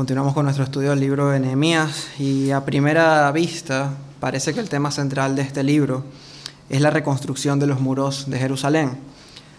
[0.00, 4.70] Continuamos con nuestro estudio del libro de Nehemías y a primera vista parece que el
[4.70, 6.04] tema central de este libro
[6.70, 8.96] es la reconstrucción de los muros de Jerusalén.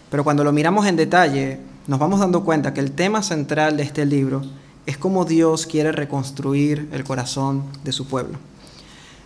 [0.09, 3.83] Pero cuando lo miramos en detalle, nos vamos dando cuenta que el tema central de
[3.83, 4.41] este libro
[4.87, 8.39] es cómo Dios quiere reconstruir el corazón de su pueblo.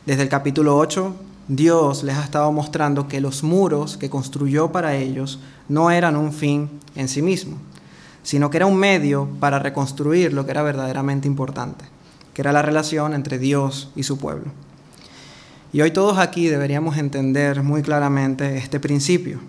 [0.05, 1.15] Desde el capítulo 8,
[1.47, 6.33] Dios les ha estado mostrando que los muros que construyó para ellos no eran un
[6.33, 7.55] fin en sí mismo,
[8.25, 11.85] sino que era un medio para reconstruir lo que era verdaderamente importante,
[12.33, 14.51] que era la relación entre Dios y su pueblo.
[15.71, 19.39] Y hoy todos aquí deberíamos entender muy claramente este principio,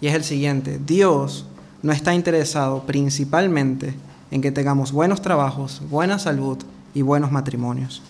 [0.00, 1.44] y es el siguiente, Dios
[1.82, 3.94] no está interesado principalmente
[4.30, 6.58] en que tengamos buenos trabajos, buena salud
[6.94, 8.00] y buenos matrimonios.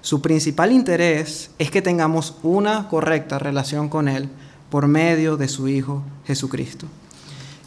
[0.00, 4.28] Su principal interés es que tengamos una correcta relación con Él
[4.68, 6.86] por medio de su Hijo Jesucristo.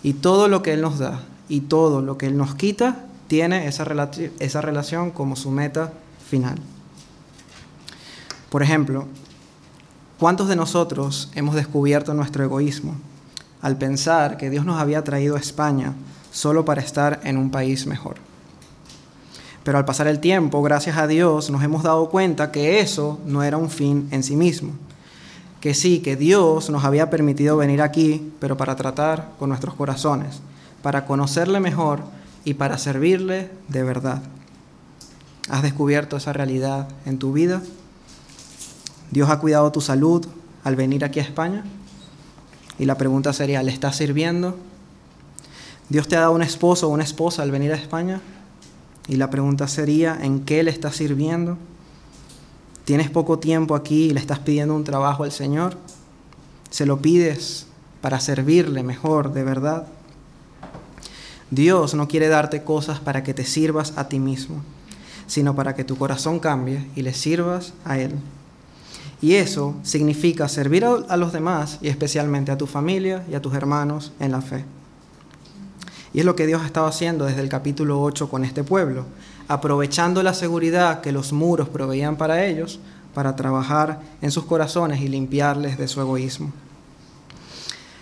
[0.04, 3.68] Y todo lo que Él nos da y todo lo que Él nos quita tiene
[3.68, 3.86] esa,
[4.40, 5.92] esa relación como su meta
[6.30, 6.56] final.
[8.50, 9.06] Por ejemplo,
[10.18, 12.96] ¿cuántos de nosotros hemos descubierto nuestro egoísmo
[13.62, 15.94] al pensar que Dios nos había traído a España
[16.32, 18.16] solo para estar en un país mejor?
[19.66, 23.44] Pero al pasar el tiempo, gracias a Dios, nos hemos dado cuenta que eso no
[23.44, 24.72] era un fin en sí mismo.
[25.60, 30.42] Que sí, que Dios nos había permitido venir aquí, pero para tratar con nuestros corazones,
[30.82, 32.02] para conocerle mejor
[32.44, 34.22] y para servirle de verdad.
[35.50, 37.62] ¿Has descubierto esa realidad en tu vida?
[39.12, 40.26] ¿Dios ha cuidado tu salud
[40.64, 41.64] al venir aquí a España?
[42.80, 44.58] Y la pregunta sería, ¿le estás sirviendo?
[45.90, 48.22] ¿Dios te ha dado un esposo o una esposa al venir a España?
[49.08, 51.58] Y la pregunta sería, ¿en qué le estás sirviendo?
[52.86, 55.78] ¿Tienes poco tiempo aquí y le estás pidiendo un trabajo al Señor?
[56.70, 57.68] ¿Se lo pides
[58.00, 59.88] para servirle mejor, de verdad?
[61.52, 64.64] Dios no quiere darte cosas para que te sirvas a ti mismo,
[65.28, 68.14] sino para que tu corazón cambie y le sirvas a Él.
[69.22, 73.54] Y eso significa servir a los demás y especialmente a tu familia y a tus
[73.54, 74.64] hermanos en la fe.
[76.14, 79.06] Y es lo que Dios ha estado haciendo desde el capítulo 8 con este pueblo,
[79.50, 82.80] aprovechando la seguridad que los muros proveían para ellos
[83.14, 86.52] para trabajar en sus corazones y limpiarles de su egoísmo.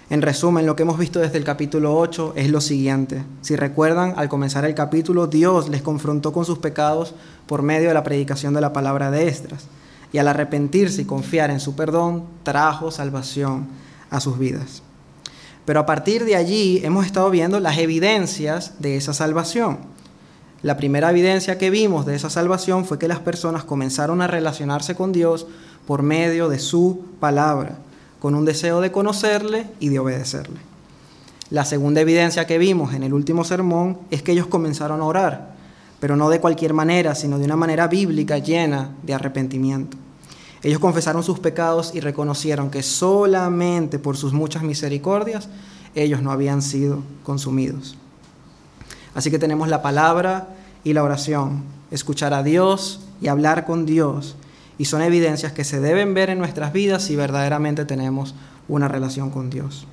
[0.09, 3.23] En resumen, lo que hemos visto desde el capítulo 8 es lo siguiente.
[3.41, 7.13] Si recuerdan, al comenzar el capítulo, Dios les confrontó con sus pecados
[7.45, 9.65] por medio de la predicación de la palabra de Estras.
[10.11, 13.67] Y al arrepentirse y confiar en su perdón, trajo salvación
[14.09, 14.81] a sus vidas.
[15.65, 19.77] Pero a partir de allí hemos estado viendo las evidencias de esa salvación.
[20.63, 24.95] La primera evidencia que vimos de esa salvación fue que las personas comenzaron a relacionarse
[24.95, 25.45] con Dios
[25.85, 27.77] por medio de su palabra,
[28.19, 30.59] con un deseo de conocerle y de obedecerle.
[31.49, 35.55] La segunda evidencia que vimos en el último sermón es que ellos comenzaron a orar,
[35.99, 39.97] pero no de cualquier manera, sino de una manera bíblica llena de arrepentimiento.
[40.61, 45.47] Ellos confesaron sus pecados y reconocieron que solamente por sus muchas misericordias
[45.95, 47.97] ellos no habían sido consumidos.
[49.15, 50.49] Así que tenemos la palabra
[50.83, 54.35] y la oración, escuchar a Dios y hablar con Dios.
[54.79, 58.33] Y son evidencias que se deben ver en nuestras vidas si verdaderamente tenemos
[58.67, 59.85] una relación con Dios.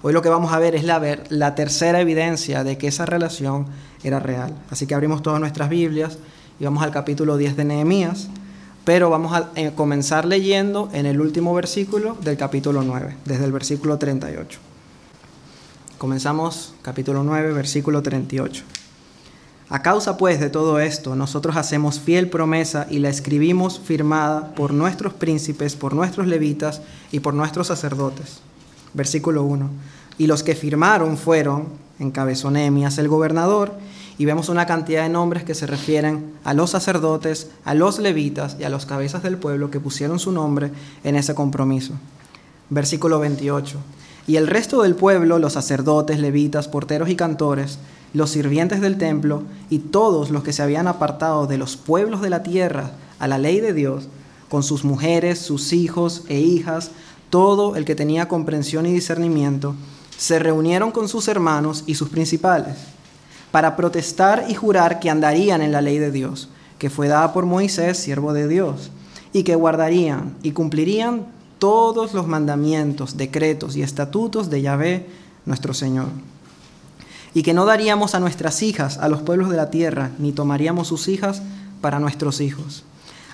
[0.00, 3.66] Hoy lo que vamos a ver es la, tercera evidencia de que esa relación
[4.02, 4.54] era real.
[4.70, 6.18] Así que abrimos todas nuestras Biblias
[6.58, 8.30] y vamos al capítulo 10 de Nehemías
[8.88, 13.52] pero vamos a eh, comenzar leyendo en el último versículo del capítulo 9, desde el
[13.52, 14.58] versículo 38.
[15.98, 18.64] Comenzamos capítulo 9, versículo 38.
[19.70, 24.72] A causa pues de todo esto, nosotros hacemos fiel promesa y la escribimos firmada por
[24.72, 26.80] nuestros príncipes, por nuestros levitas
[27.12, 28.40] y por nuestros sacerdotes.
[28.94, 29.68] Versículo 1.
[30.16, 31.66] Y los que firmaron fueron,
[31.98, 33.74] encabezó Nehemías el gobernador,
[34.16, 38.56] y vemos una cantidad de nombres que se refieren a los sacerdotes, a los levitas
[38.58, 40.72] y a los cabezas del pueblo que pusieron su nombre
[41.04, 41.92] en ese compromiso.
[42.70, 43.78] Versículo 28.
[44.26, 47.78] Y el resto del pueblo, los sacerdotes, levitas, porteros y cantores,
[48.14, 52.30] los sirvientes del templo y todos los que se habían apartado de los pueblos de
[52.30, 54.08] la tierra a la ley de Dios,
[54.48, 56.90] con sus mujeres, sus hijos e hijas,
[57.30, 59.74] todo el que tenía comprensión y discernimiento,
[60.16, 62.76] se reunieron con sus hermanos y sus principales
[63.50, 67.46] para protestar y jurar que andarían en la ley de Dios, que fue dada por
[67.46, 68.90] Moisés, siervo de Dios,
[69.32, 71.26] y que guardarían y cumplirían
[71.58, 75.06] todos los mandamientos, decretos y estatutos de Yahvé,
[75.44, 76.06] nuestro Señor.
[77.38, 80.88] Y que no daríamos a nuestras hijas a los pueblos de la tierra, ni tomaríamos
[80.88, 81.40] sus hijas
[81.80, 82.82] para nuestros hijos.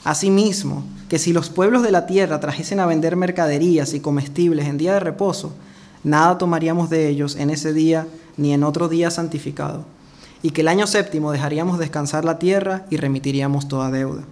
[0.04, 4.76] Asimismo, que si los pueblos de la tierra trajesen a vender mercaderías y comestibles en
[4.76, 5.54] día de reposo,
[6.02, 8.06] nada tomaríamos de ellos en ese día
[8.36, 9.86] ni en otro día santificado
[10.42, 14.24] y que el año séptimo dejaríamos descansar la tierra y remitiríamos toda deuda.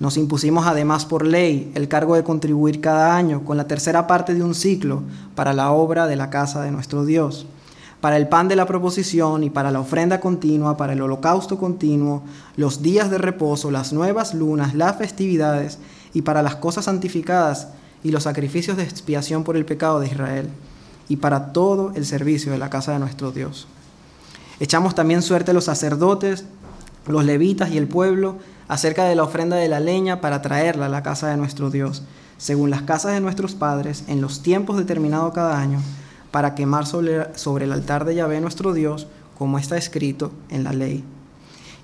[0.00, 4.34] Nos impusimos además por ley el cargo de contribuir cada año con la tercera parte
[4.34, 5.04] de un ciclo
[5.36, 7.46] para la obra de la casa de nuestro Dios,
[8.00, 12.22] para el pan de la proposición y para la ofrenda continua, para el holocausto continuo,
[12.56, 15.78] los días de reposo, las nuevas lunas, las festividades
[16.14, 17.68] y para las cosas santificadas
[18.02, 20.48] y los sacrificios de expiación por el pecado de Israel
[21.08, 23.66] y para todo el servicio de la casa de nuestro Dios.
[24.60, 26.44] Echamos también suerte a los sacerdotes,
[27.06, 28.36] los levitas y el pueblo
[28.68, 32.02] acerca de la ofrenda de la leña para traerla a la casa de nuestro Dios,
[32.38, 35.80] según las casas de nuestros padres, en los tiempos determinados cada año,
[36.30, 39.06] para quemar sobre, el altar de Yahvé nuestro Dios,
[39.36, 41.04] como está escrito en la ley.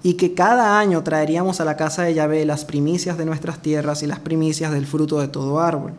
[0.02, 4.02] Y que cada año traeríamos a la casa de Yahvé las primicias de nuestras tierras
[4.02, 5.92] y las primicias del fruto de todo árbol.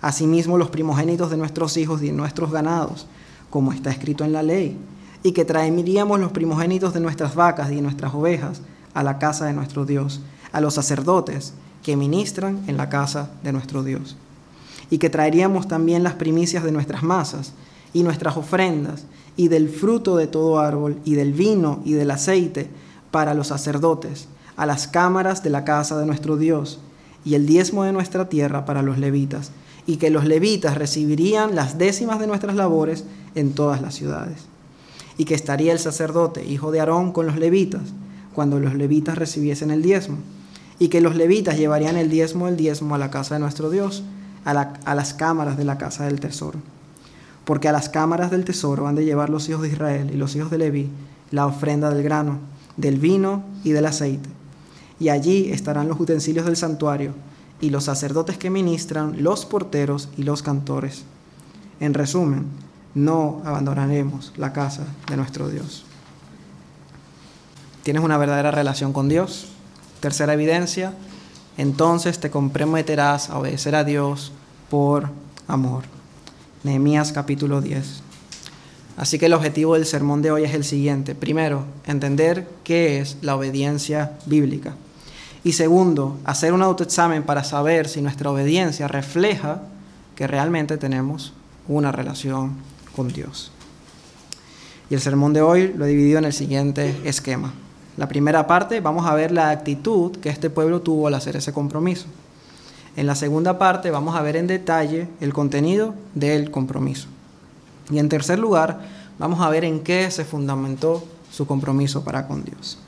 [0.00, 3.06] Asimismo los primogénitos de nuestros hijos y de nuestros ganados,
[3.50, 4.78] como está escrito en la ley.
[5.22, 8.62] Y que traeríamos los primogénitos de nuestras vacas y de nuestras ovejas,
[8.94, 10.20] a la casa de nuestro Dios,
[10.52, 11.52] a los sacerdotes
[11.82, 14.16] que ministran en la casa de nuestro Dios.
[14.88, 17.52] Y que traeríamos también las primicias de nuestras masas
[17.94, 19.06] y nuestras ofrendas
[19.36, 22.68] y del fruto de todo árbol y del vino y del aceite
[23.10, 26.80] para los sacerdotes, a las cámaras de la casa de nuestro Dios,
[27.24, 29.50] y el diezmo de nuestra tierra para los levitas,
[29.86, 33.04] y que los levitas recibirían las décimas de nuestras labores
[33.34, 34.46] en todas las ciudades.
[35.16, 37.82] Y que estaría el sacerdote, hijo de Aarón, con los levitas,
[38.34, 40.18] cuando los levitas recibiesen el diezmo,
[40.78, 44.02] y que los levitas llevarían el diezmo del diezmo a la casa de nuestro Dios,
[44.44, 46.58] a, las cámaras de la casa del tesoro.
[47.44, 50.34] Porque a las cámaras del tesoro han de llevar los hijos de Israel y los
[50.36, 50.90] hijos de Leví
[51.30, 52.38] la ofrenda del grano,
[52.76, 54.28] del vino y del aceite.
[55.00, 57.12] Y allí estarán los utensilios del santuario,
[57.60, 61.04] y los sacerdotes que ministran, los porteros y los cantores.
[61.80, 62.44] En resumen,
[62.94, 65.84] no abandonaremos la casa de nuestro Dios
[67.84, 69.46] tienes una verdadera relación con Dios.
[70.00, 70.94] Tercera evidencia,
[71.56, 74.32] entonces te comprometerás a obedecer a Dios
[74.70, 75.10] por
[75.46, 75.84] amor.
[76.64, 78.00] Nehemías capítulo 10.
[78.96, 81.14] Así que el objetivo del sermón de hoy es el siguiente.
[81.14, 84.74] Primero, entender qué es la obediencia bíblica.
[85.44, 89.60] Y segundo, hacer un autoexamen para saber si nuestra obediencia refleja
[90.16, 91.34] que realmente tenemos
[91.68, 92.54] una relación
[92.96, 93.52] con Dios.
[94.88, 97.52] Y el sermón de hoy lo he dividido en el siguiente esquema.
[97.98, 101.52] La primera parte vamos a ver la actitud que este pueblo tuvo al hacer ese
[101.52, 102.06] compromiso.
[102.96, 107.08] En la segunda parte vamos a ver en detalle el contenido del compromiso.
[107.90, 108.80] Y en tercer lugar,
[109.18, 112.78] vamos a ver en qué se fundamentó su compromiso para con Dios.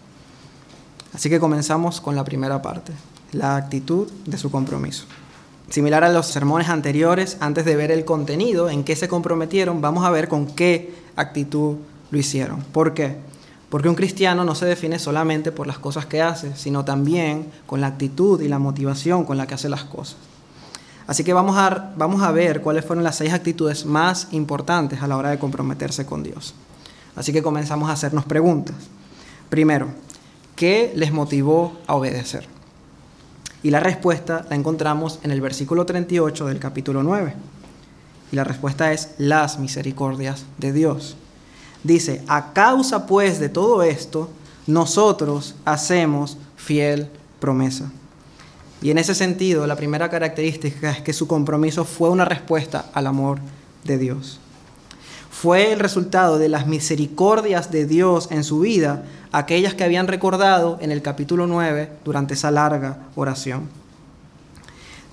[1.12, 2.92] Así que comenzamos con la primera parte,
[3.32, 5.06] la actitud de su compromiso.
[5.68, 10.04] Similar a los sermones anteriores, antes de ver el contenido, en qué se comprometieron, vamos
[10.04, 11.76] a ver con qué actitud
[12.10, 12.60] lo hicieron.
[12.72, 13.16] ¿Por qué?
[13.68, 17.80] Porque un cristiano no se define solamente por las cosas que hace, sino también con
[17.80, 20.16] la actitud y la motivación con la que hace las cosas.
[21.06, 25.06] Así que vamos a, vamos a ver cuáles fueron las seis actitudes más importantes a
[25.06, 26.54] la hora de comprometerse con Dios.
[27.14, 28.76] Así que comenzamos a hacernos preguntas.
[29.48, 29.88] Primero,
[30.54, 32.46] ¿qué les motivó a obedecer?
[33.62, 37.34] Y la respuesta la encontramos en el versículo 38 del capítulo 9.
[38.32, 41.16] Y la respuesta es las misericordias de Dios.
[41.82, 44.30] Dice, a causa pues de todo esto,
[44.66, 47.90] nosotros hacemos fiel promesa.
[48.82, 53.06] Y en ese sentido, la primera característica es que su compromiso fue una respuesta al
[53.06, 53.38] amor
[53.84, 54.38] de Dios.
[55.30, 60.78] Fue el resultado de las misericordias de Dios en su vida, aquellas que habían recordado
[60.80, 63.68] en el capítulo 9 durante esa larga oración.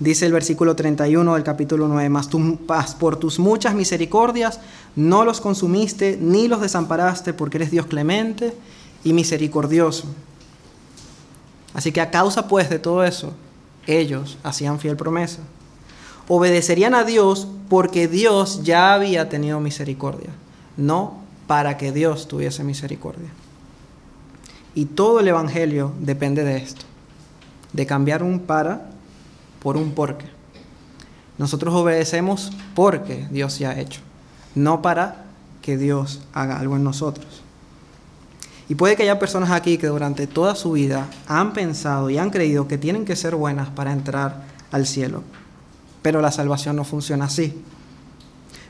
[0.00, 2.58] Dice el versículo 31 del capítulo 9, mas tú,
[2.98, 4.60] por tus muchas misericordias
[4.96, 8.54] no los consumiste ni los desamparaste porque eres Dios clemente
[9.04, 10.06] y misericordioso.
[11.74, 13.32] Así que a causa pues de todo eso,
[13.86, 15.40] ellos hacían fiel promesa.
[16.26, 20.30] Obedecerían a Dios porque Dios ya había tenido misericordia,
[20.76, 23.28] no para que Dios tuviese misericordia.
[24.74, 26.82] Y todo el Evangelio depende de esto,
[27.72, 28.93] de cambiar un para
[29.64, 30.26] por un porque.
[31.38, 34.00] Nosotros obedecemos porque Dios ya ha hecho,
[34.54, 35.24] no para
[35.62, 37.42] que Dios haga algo en nosotros.
[38.68, 42.30] Y puede que haya personas aquí que durante toda su vida han pensado y han
[42.30, 45.22] creído que tienen que ser buenas para entrar al cielo.
[46.02, 47.62] Pero la salvación no funciona así.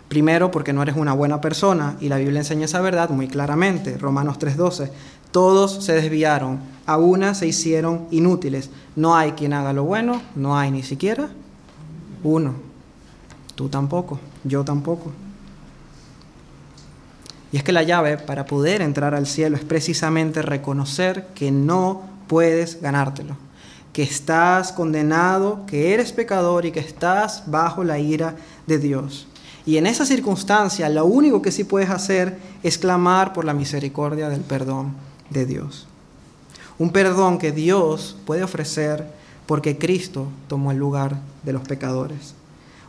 [0.09, 3.99] Primero porque no eres una buena persona y la Biblia enseña esa verdad muy claramente.
[3.99, 4.91] Romanos 3:12.
[5.33, 8.71] Todos se desviaron, a una se hicieron inútiles.
[8.97, 11.31] No hay quien haga lo bueno, no hay ni siquiera
[12.23, 12.55] uno.
[13.55, 15.13] Tú tampoco, yo tampoco.
[17.53, 22.03] Y es que la llave para poder entrar al cielo es precisamente reconocer que no
[22.27, 23.37] puedes ganártelo,
[23.93, 28.35] que estás condenado, que eres pecador y que estás bajo la ira
[28.67, 29.29] de Dios.
[29.67, 34.29] Y en esa circunstancia lo único que sí puedes hacer es clamar por la misericordia
[34.29, 34.95] del perdón
[35.31, 35.87] de Dios.
[36.79, 39.07] Un perdón que Dios puede ofrecer
[39.47, 42.35] porque Cristo tomó el lugar de los pecadores.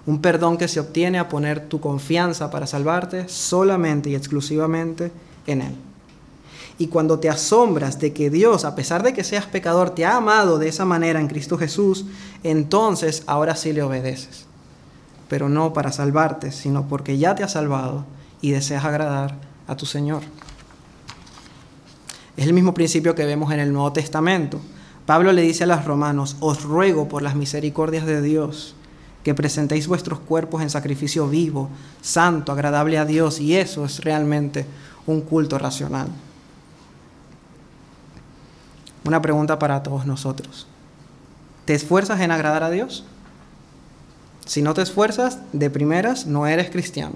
[0.05, 5.11] Un perdón que se obtiene a poner tu confianza para salvarte solamente y exclusivamente
[5.47, 5.75] en Él.
[6.77, 10.17] Y cuando te asombras de que Dios, a pesar de que seas pecador, te ha
[10.17, 12.05] amado de esa manera en Cristo Jesús,
[12.43, 14.45] entonces ahora sí le obedeces.
[15.29, 18.05] Pero no para salvarte, sino porque ya te ha salvado
[18.41, 19.35] y deseas agradar
[19.67, 20.21] a tu Señor.
[22.37, 24.59] Es el mismo principio que vemos en el Nuevo Testamento.
[25.05, 28.75] Pablo le dice a los romanos, os ruego por las misericordias de Dios
[29.23, 31.69] que presentéis vuestros cuerpos en sacrificio vivo,
[32.01, 34.67] santo, agradable a Dios, y eso es realmente
[35.07, 36.09] un culto racional.
[39.03, 40.67] Una pregunta para todos nosotros.
[41.65, 43.03] ¿Te esfuerzas en agradar a Dios?
[44.45, 47.15] Si no te esfuerzas, de primeras no eres cristiano.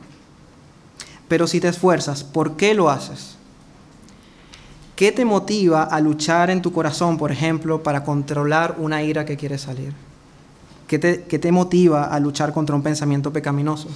[1.27, 3.35] Pero si te esfuerzas, ¿por qué lo haces?
[4.99, 9.37] ¿Qué te motiva a luchar en tu corazón, por ejemplo, para controlar una ira que
[9.37, 9.93] quiere salir?
[10.89, 13.87] ¿Qué te, ¿Qué te, motiva a luchar contra un pensamiento pecaminoso?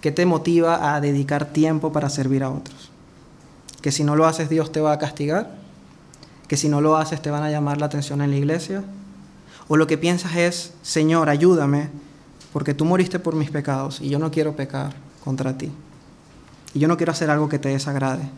[0.00, 2.92] ¿Qué te motiva a dedicar tiempo para servir a otros?
[3.80, 5.56] ¿Que si no lo haces Dios te va a castigar?
[6.46, 8.84] ¿Que si no lo haces te van a llamar la atención en la iglesia?
[9.66, 11.88] ¿O lo que piensas es, Señor, ayúdame,
[12.52, 15.72] porque tú moriste por mis pecados y yo no quiero pecar contra ti?
[16.74, 18.30] Y yo no quiero hacer algo que te desagrade.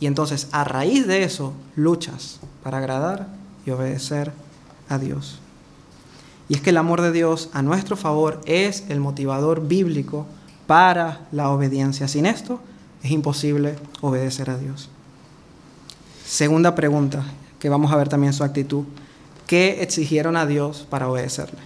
[0.00, 3.28] Y entonces a raíz de eso luchas para agradar
[3.64, 4.32] y obedecer
[4.88, 5.38] a Dios.
[6.48, 10.26] Y es que el amor de Dios a nuestro favor es el motivador bíblico
[10.66, 12.08] para la obediencia.
[12.08, 12.60] Sin esto
[13.02, 14.88] es imposible obedecer a Dios.
[16.24, 17.24] Segunda pregunta,
[17.58, 18.84] que vamos a ver también su actitud.
[19.46, 21.60] ¿Qué exigieron a Dios para obedecerle?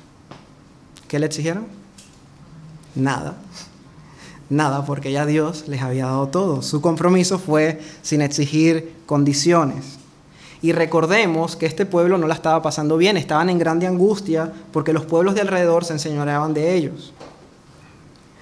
[1.09, 1.67] ¿Qué le exigieron?
[2.95, 3.37] Nada.
[4.51, 6.61] Nada, porque ya Dios les había dado todo.
[6.61, 10.01] Su compromiso fue sin exigir condiciones.
[10.61, 14.93] Y recordemos que este pueblo no la estaba pasando bien, estaban en grande angustia porque
[14.93, 17.15] los pueblos de alrededor se enseñoreaban de ellos.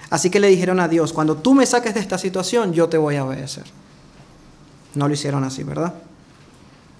[0.09, 2.97] Así que le dijeron a Dios, cuando tú me saques de esta situación, yo te
[2.97, 3.65] voy a obedecer.
[4.95, 5.93] No lo hicieron así, ¿verdad?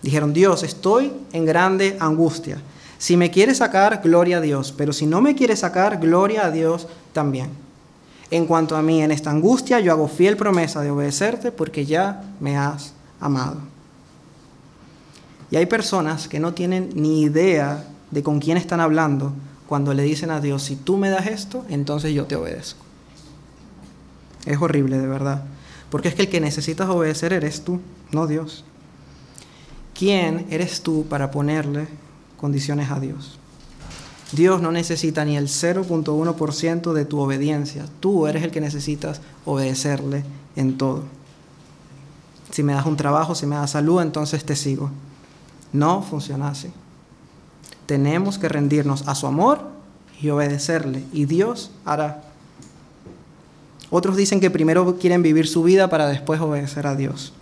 [0.03, 2.61] Dijeron, Dios, estoy en grande angustia.
[2.99, 6.51] Si me quieres sacar, gloria a Dios, pero si no me quieres sacar, gloria a
[6.51, 7.49] Dios también.
[8.31, 12.23] En cuanto a mí, en esta angustia, yo hago fiel promesa de obedecerte porque ya
[12.39, 13.57] me has amado.
[15.51, 19.33] Y hay personas que no tienen ni idea de con quién están hablando
[19.67, 22.83] cuando le dicen a Dios, si tú me das esto, entonces yo te obedezco.
[24.45, 25.43] Es horrible, de verdad.
[25.89, 27.79] Porque es que el que necesitas obedecer eres tú,
[28.11, 28.63] no Dios.
[29.93, 31.87] ¿Quién eres tú para ponerle
[32.37, 33.39] condiciones a Dios?
[34.31, 37.85] Dios no necesita ni el 0.1% de tu obediencia.
[37.99, 40.23] Tú eres el que necesitas obedecerle
[40.55, 41.03] en todo.
[42.51, 44.91] Si me das un trabajo, si me das salud, entonces te sigo.
[45.73, 46.69] No funciona así.
[47.85, 49.61] Tenemos que rendirnos a su amor
[50.21, 51.03] y obedecerle.
[51.11, 52.23] Y Dios hará.
[53.89, 57.33] Otros dicen que primero quieren vivir su vida para después obedecer a Dios.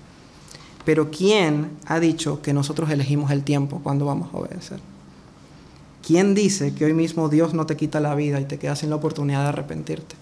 [0.86, 4.80] Pero ¿quién ha dicho que nosotros elegimos el tiempo cuando vamos a obedecer?
[6.06, 8.90] ¿Quién dice que hoy mismo Dios no te quita la vida y te quedas sin
[8.90, 10.16] la oportunidad de arrepentirte?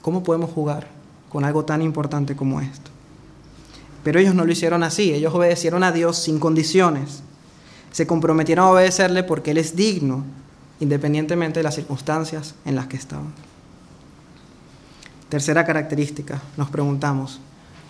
[0.00, 0.88] ¿Cómo podemos jugar
[1.28, 2.90] con algo tan importante como esto?
[4.02, 7.22] Pero ellos no lo hicieron así, ellos obedecieron a Dios sin condiciones.
[7.92, 10.24] Se comprometieron a obedecerle porque Él es digno,
[10.80, 13.32] independientemente de las circunstancias en las que estaban.
[15.28, 17.38] Tercera característica, nos preguntamos,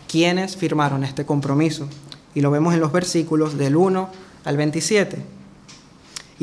[0.07, 1.89] ¿quiénes firmaron este compromiso?
[2.35, 4.11] Y lo vemos en los versículos del 1
[4.45, 5.42] al 27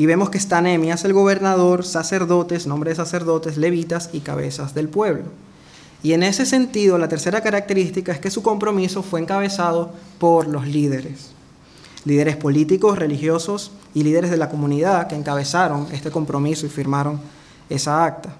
[0.00, 4.88] y vemos que está Nehemías el gobernador, sacerdotes, nombre de sacerdotes, levitas y cabezas del
[4.88, 5.24] pueblo.
[6.02, 10.66] Y en ese sentido, la tercera característica es que su compromiso fue encabezado por los
[10.66, 11.32] líderes.
[12.06, 17.20] Líderes políticos, religiosos y líderes de la comunidad que encabezaron este compromiso y firmaron
[17.68, 18.34] esa acta.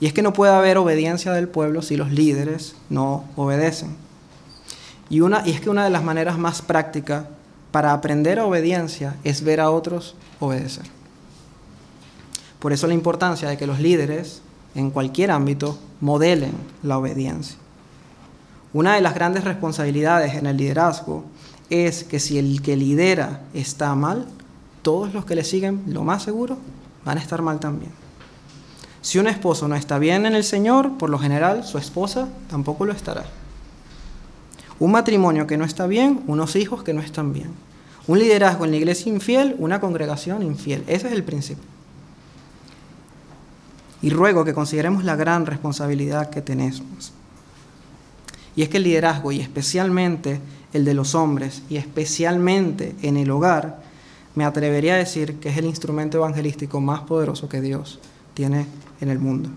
[0.00, 3.94] Y es que no puede haber obediencia del pueblo si los líderes no obedecen.
[5.10, 7.22] Y, una, y es que una de las maneras más prácticas
[7.70, 10.84] para aprender obediencia es ver a otros obedecer.
[12.58, 14.42] Por eso la importancia de que los líderes
[14.74, 17.56] en cualquier ámbito modelen la obediencia.
[18.72, 21.24] Una de las grandes responsabilidades en el liderazgo
[21.70, 24.26] es que si el que lidera está mal,
[24.82, 26.58] todos los que le siguen, lo más seguro,
[27.04, 27.92] van a estar mal también.
[29.00, 32.84] Si un esposo no está bien en el Señor, por lo general su esposa tampoco
[32.84, 33.24] lo estará.
[34.80, 37.50] Un matrimonio que no está bien, unos hijos que no están bien.
[38.06, 40.84] Un liderazgo en la iglesia infiel, una congregación infiel.
[40.86, 41.64] Ese es el principio.
[44.00, 47.12] Y ruego que consideremos la gran responsabilidad que tenemos.
[48.54, 50.40] Y es que el liderazgo, y especialmente
[50.72, 53.80] el de los hombres, y especialmente en el hogar,
[54.34, 57.98] me atrevería a decir que es el instrumento evangelístico más poderoso que Dios
[58.34, 58.66] tiene
[59.00, 59.50] en el mundo.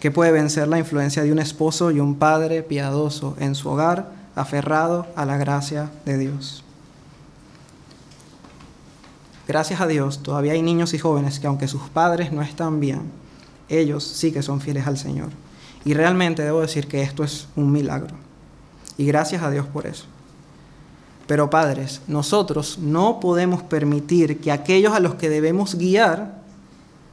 [0.00, 4.12] Que puede vencer la influencia de un esposo y un padre piadoso en su hogar,
[4.34, 6.62] aferrado a la gracia de Dios.
[9.48, 13.02] Gracias a Dios, todavía hay niños y jóvenes que aunque sus padres no están bien,
[13.68, 15.28] ellos sí que son fieles al Señor.
[15.84, 18.14] Y realmente debo decir que esto es un milagro.
[18.98, 20.06] Y gracias a Dios por eso.
[21.26, 26.42] Pero padres, nosotros no podemos permitir que aquellos a los que debemos guiar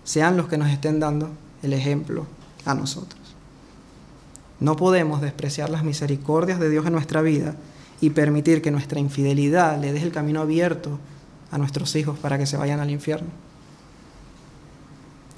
[0.03, 1.29] sean los que nos estén dando
[1.61, 2.25] el ejemplo
[2.65, 3.21] a nosotros.
[4.59, 7.55] No podemos despreciar las misericordias de Dios en nuestra vida
[7.99, 10.99] y permitir que nuestra infidelidad le deje el camino abierto
[11.51, 13.29] a nuestros hijos para que se vayan al infierno.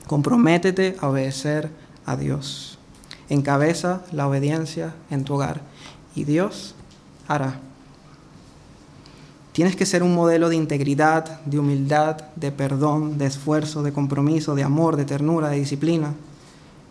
[0.07, 1.69] Comprométete a obedecer
[2.05, 2.77] a Dios.
[3.29, 5.61] Encabeza la obediencia en tu hogar
[6.15, 6.75] y Dios
[7.27, 7.59] hará.
[9.51, 14.53] Tienes que ser un modelo de integridad, de humildad, de perdón, de esfuerzo, de compromiso,
[14.53, 16.13] de amor, de ternura, de disciplina.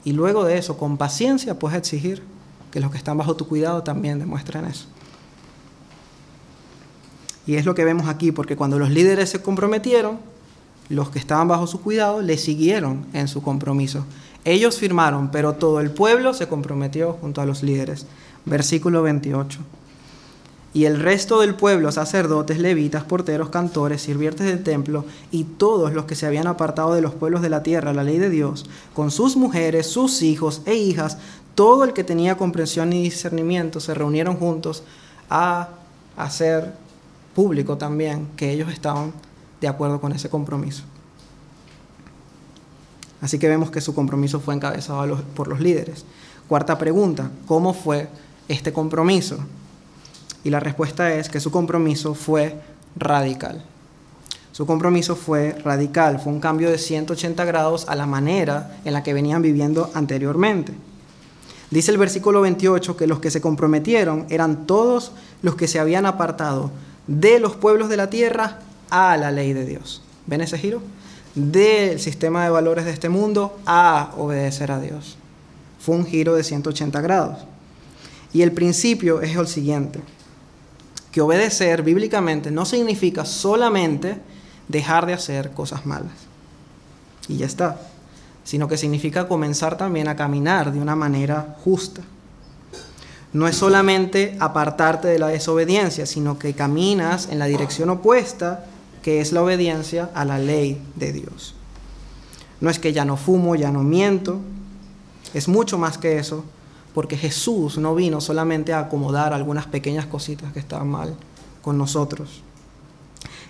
[0.04, 2.22] Y luego de eso, con paciencia, puedes exigir
[2.70, 4.86] que los que están bajo tu cuidado también demuestren eso.
[7.46, 10.18] Y es lo que vemos aquí, porque cuando los líderes se comprometieron,
[10.88, 14.04] los que estaban bajo su cuidado le siguieron en su compromiso.
[14.44, 18.06] Ellos firmaron, pero todo el pueblo se comprometió junto a los líderes.
[18.44, 19.60] Versículo 28
[20.74, 26.04] y el resto del pueblo, sacerdotes, levitas, porteros, cantores, sirvientes del templo y todos los
[26.04, 29.12] que se habían apartado de los pueblos de la tierra, la ley de Dios, con
[29.12, 31.18] sus mujeres, sus hijos e hijas,
[31.54, 34.82] todo el que tenía comprensión y discernimiento, se reunieron juntos
[35.30, 35.68] a
[36.16, 36.72] hacer
[37.36, 39.12] público también que ellos estaban
[39.60, 40.82] de acuerdo con ese compromiso.
[43.20, 46.04] Así que vemos que su compromiso fue encabezado por los líderes.
[46.48, 48.08] Cuarta pregunta, ¿cómo fue
[48.48, 49.38] este compromiso?
[50.44, 52.54] Y la respuesta es que su compromiso fue
[52.96, 53.64] radical.
[54.52, 59.02] Su compromiso fue radical, fue un cambio de 180 grados a la manera en la
[59.02, 60.72] que venían viviendo anteriormente.
[61.70, 65.10] Dice el versículo 28 que los que se comprometieron eran todos
[65.42, 66.70] los que se habían apartado
[67.08, 70.02] de los pueblos de la tierra a la ley de Dios.
[70.26, 70.80] ¿Ven ese giro?
[71.34, 75.16] Del sistema de valores de este mundo a obedecer a Dios.
[75.80, 77.38] Fue un giro de 180 grados.
[78.32, 80.00] Y el principio es el siguiente
[81.14, 84.16] que obedecer bíblicamente no significa solamente
[84.66, 86.10] dejar de hacer cosas malas.
[87.28, 87.80] Y ya está.
[88.42, 92.02] Sino que significa comenzar también a caminar de una manera justa.
[93.32, 98.64] No es solamente apartarte de la desobediencia, sino que caminas en la dirección opuesta,
[99.00, 101.54] que es la obediencia a la ley de Dios.
[102.60, 104.40] No es que ya no fumo, ya no miento,
[105.32, 106.44] es mucho más que eso,
[106.94, 111.16] porque Jesús no vino solamente a acomodar algunas pequeñas cositas que estaban mal
[111.60, 112.42] con nosotros.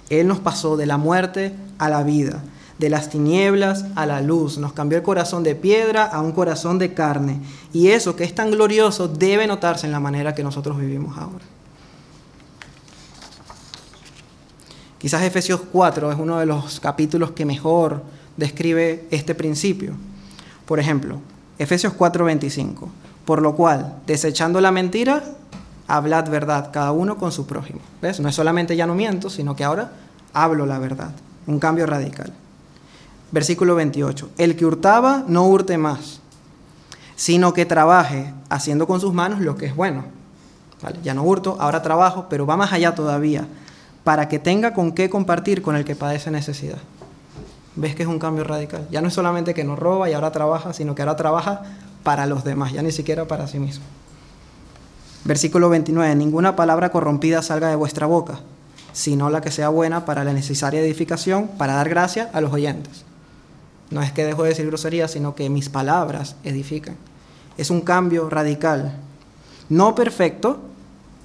[0.09, 2.42] Él nos pasó de la muerte a la vida,
[2.78, 6.78] de las tinieblas a la luz, nos cambió el corazón de piedra a un corazón
[6.78, 7.40] de carne.
[7.72, 11.44] Y eso que es tan glorioso debe notarse en la manera que nosotros vivimos ahora.
[14.98, 18.02] Quizás Efesios 4 es uno de los capítulos que mejor
[18.38, 19.92] describe este principio.
[20.64, 21.20] Por ejemplo,
[21.59, 22.88] Efesios 4:25.
[23.24, 25.22] Por lo cual, desechando la mentira,
[25.88, 27.80] hablad verdad, cada uno con su prójimo.
[28.02, 28.20] ¿Ves?
[28.20, 29.92] No es solamente ya no miento, sino que ahora
[30.32, 31.12] hablo la verdad.
[31.46, 32.32] Un cambio radical.
[33.32, 34.30] Versículo 28.
[34.38, 36.20] El que hurtaba, no hurte más,
[37.16, 40.04] sino que trabaje haciendo con sus manos lo que es bueno.
[40.82, 40.98] ¿Vale?
[41.02, 43.46] Ya no hurto, ahora trabajo, pero va más allá todavía,
[44.02, 46.78] para que tenga con qué compartir con el que padece necesidad.
[47.76, 48.87] ¿Ves que es un cambio radical?
[48.90, 51.62] Ya no es solamente que no roba y ahora trabaja, sino que ahora trabaja
[52.04, 53.84] para los demás, ya ni siquiera para sí mismo.
[55.24, 58.40] Versículo 29, ninguna palabra corrompida salga de vuestra boca,
[58.92, 63.04] sino la que sea buena para la necesaria edificación, para dar gracia a los oyentes.
[63.90, 66.96] No es que dejo de decir grosería, sino que mis palabras edifican.
[67.56, 68.96] Es un cambio radical.
[69.68, 70.60] No perfecto,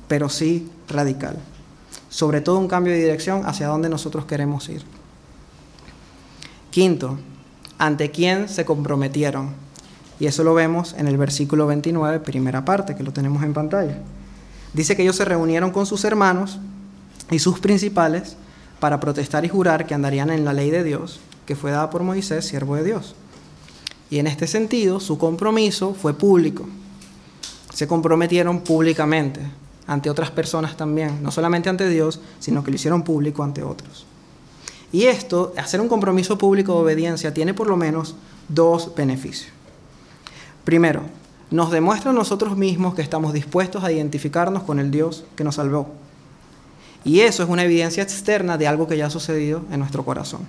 [0.07, 1.37] pero sí radical.
[2.09, 4.83] Sobre todo un cambio de dirección hacia donde nosotros queremos ir.
[6.71, 7.17] Quinto,
[7.77, 9.53] ante quién se comprometieron.
[10.19, 13.97] Y eso lo vemos en el versículo 29, primera parte, que lo tenemos en pantalla.
[14.73, 16.59] Dice que ellos se reunieron con sus hermanos
[17.31, 18.35] y sus principales
[18.79, 22.03] para protestar y jurar que andarían en la ley de Dios, que fue dada por
[22.03, 23.15] Moisés, siervo de Dios.
[24.09, 26.67] Y en este sentido, su compromiso fue público.
[27.73, 29.39] se comprometieron públicamente
[29.87, 34.05] ante otras personas también, no solamente ante Dios, sino que lo hicieron público ante otros.
[34.91, 38.15] Y esto, hacer un compromiso público de obediencia, tiene por lo menos
[38.49, 39.53] dos beneficios.
[40.63, 41.01] Primero,
[41.51, 45.55] nos demuestra a nosotros mismos que estamos dispuestos a identificarnos con el Dios que nos
[45.55, 45.87] salvó.
[47.03, 50.41] Y eso es una evidencia externa de algo que ya ha sucedido en nuestro corazón.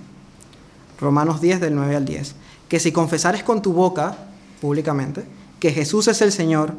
[0.99, 2.35] Romanos 10 del 9 al 10.
[2.69, 4.15] Que si confesares con tu boca,
[4.59, 5.23] públicamente,
[5.59, 6.73] que Jesús es el Señor,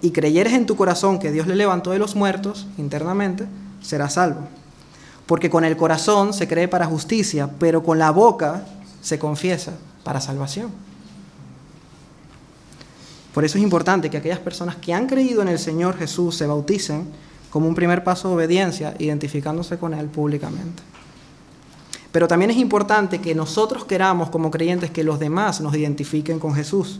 [0.00, 3.46] y creyeres en tu corazón que Dios le levantó de los muertos internamente,
[3.82, 4.40] serás salvo.
[5.26, 8.64] Porque con el corazón se cree para justicia, pero con la boca
[9.02, 9.72] se confiesa
[10.04, 10.70] para salvación.
[13.36, 16.46] Por eso es importante que aquellas personas que han creído en el Señor Jesús se
[16.46, 17.06] bauticen
[17.50, 20.82] como un primer paso de obediencia, identificándose con Él públicamente.
[22.12, 26.54] Pero también es importante que nosotros queramos como creyentes que los demás nos identifiquen con
[26.54, 26.98] Jesús,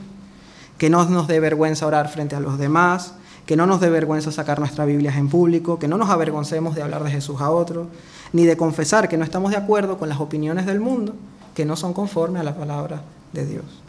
[0.76, 3.14] que no nos dé vergüenza orar frente a los demás,
[3.46, 6.82] que no nos dé vergüenza sacar nuestras Biblias en público, que no nos avergoncemos de
[6.82, 7.86] hablar de Jesús a otros,
[8.34, 11.14] ni de confesar que no estamos de acuerdo con las opiniones del mundo,
[11.54, 13.00] que no son conformes a la palabra
[13.32, 13.85] de Dios.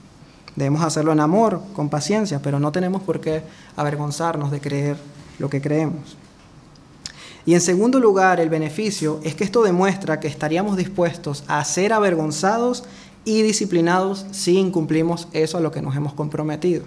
[0.57, 3.43] Debemos hacerlo en amor, con paciencia, pero no tenemos por qué
[3.75, 4.97] avergonzarnos de creer
[5.37, 6.17] lo que creemos.
[7.45, 11.93] Y en segundo lugar, el beneficio es que esto demuestra que estaríamos dispuestos a ser
[11.93, 12.85] avergonzados
[13.23, 16.83] y disciplinados si incumplimos eso a lo que nos hemos comprometido.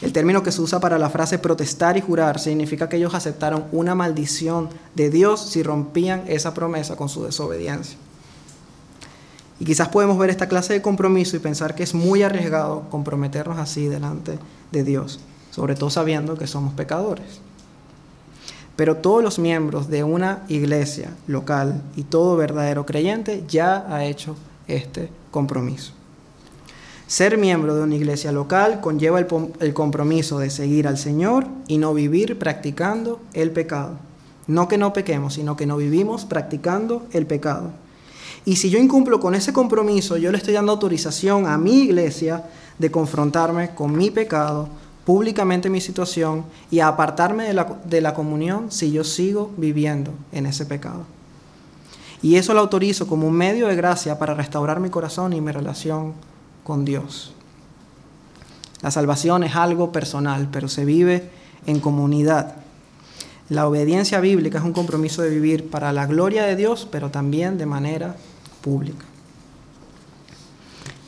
[0.00, 3.64] El término que se usa para la frase protestar y jurar significa que ellos aceptaron
[3.72, 7.98] una maldición de Dios si rompían esa promesa con su desobediencia.
[9.58, 13.58] Y quizás podemos ver esta clase de compromiso y pensar que es muy arriesgado comprometernos
[13.58, 14.38] así delante
[14.70, 17.40] de Dios, sobre todo sabiendo que somos pecadores.
[18.76, 24.36] Pero todos los miembros de una iglesia local y todo verdadero creyente ya ha hecho
[24.68, 25.92] este compromiso.
[27.06, 31.94] Ser miembro de una iglesia local conlleva el, compromiso de seguir al Señor y no
[31.94, 33.92] vivir practicando el pecado.
[34.48, 37.70] No que no pequemos, sino que no vivimos practicando el pecado.
[38.46, 42.44] Y si yo incumplo con ese compromiso, yo le estoy dando autorización a mi iglesia
[42.78, 44.68] de confrontarme con mi pecado,
[45.04, 50.12] públicamente mi situación y a apartarme de la, de la comunión si yo sigo viviendo
[50.30, 51.06] en ese pecado.
[52.22, 55.50] Y eso lo autorizo como un medio de gracia para restaurar mi corazón y mi
[55.50, 56.14] relación
[56.62, 57.34] con Dios.
[58.80, 61.30] La salvación es algo personal, pero se vive
[61.66, 62.54] en comunidad.
[63.48, 67.58] La obediencia bíblica es un compromiso de vivir para la gloria de Dios, pero también
[67.58, 68.14] de manera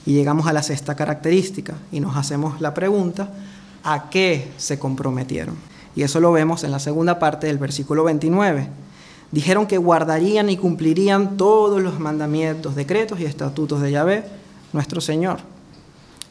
[0.07, 3.31] Y llegamos a la sexta característica y nos hacemos la pregunta,
[3.85, 5.57] ¿a qué se comprometieron?
[5.95, 8.69] Y eso lo vemos en la segunda parte del versículo 29.
[9.33, 14.25] Dijeron que guardarían y cumplirían todos los mandamientos, decretos y estatutos de Yahvé,
[14.73, 15.41] nuestro Señor.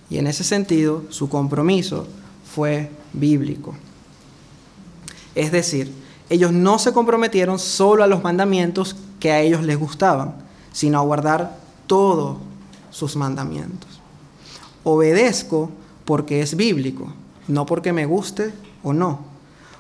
[0.10, 2.08] Y en ese sentido, su compromiso
[2.56, 3.76] fue bíblico.
[5.36, 5.94] Es decir,
[6.30, 10.47] ellos no se comprometieron solo a los mandamientos que a ellos les gustaban,
[10.78, 12.38] sino a guardar todos
[12.92, 13.90] sus mandamientos.
[14.84, 15.72] Obedezco
[16.06, 17.12] porque es bíblico,
[17.48, 19.22] no porque me guste o no.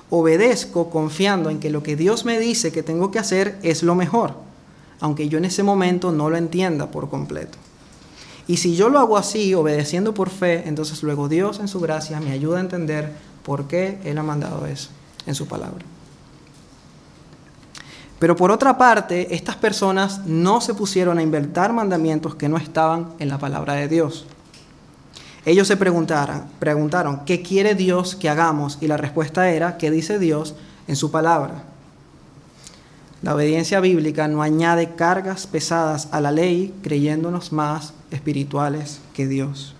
[0.10, 3.94] Obedezco confiando en que lo que Dios me dice que tengo que hacer es lo
[3.94, 4.34] mejor,
[5.00, 7.60] aunque yo en ese momento no lo entienda por completo.
[8.48, 12.20] Y si yo lo hago así, obedeciendo por fe, entonces luego Dios en su gracia
[12.20, 13.12] me ayuda a entender
[13.44, 14.90] por qué Él ha mandado eso
[15.28, 15.86] en su palabra.
[18.20, 23.10] Pero por otra parte, estas personas no se pusieron a inventar mandamientos que no estaban
[23.20, 24.26] en la palabra de Dios.
[25.46, 28.80] Ellos se preguntaron, preguntaron, ¿qué quiere Dios que hagamos?
[28.82, 30.56] Y la respuesta era, ¿qué dice Dios
[30.88, 31.64] en su palabra?
[33.22, 39.74] La obediencia bíblica no añade cargas pesadas a la ley creyéndonos más espirituales que Dios.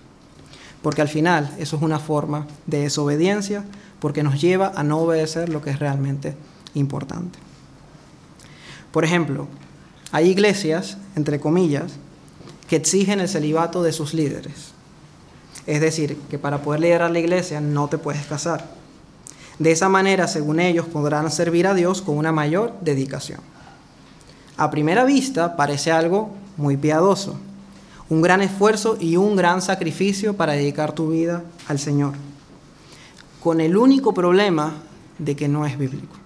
[0.82, 3.64] Porque al final eso es una forma de desobediencia
[4.00, 6.34] porque nos lleva a no obedecer lo que es realmente
[6.74, 7.47] importante.
[8.92, 9.46] Por ejemplo,
[10.12, 11.92] hay iglesias, entre comillas,
[12.68, 14.72] que exigen el celibato de sus líderes.
[15.66, 18.70] Es decir, que para poder liderar la iglesia no te puedes casar.
[19.58, 23.40] De esa manera, según ellos, podrán servir a Dios con una mayor dedicación.
[24.56, 27.38] A primera vista parece algo muy piadoso,
[28.08, 32.14] un gran esfuerzo y un gran sacrificio para dedicar tu vida al Señor,
[33.42, 34.74] con el único problema
[35.18, 36.16] de que no es bíblico.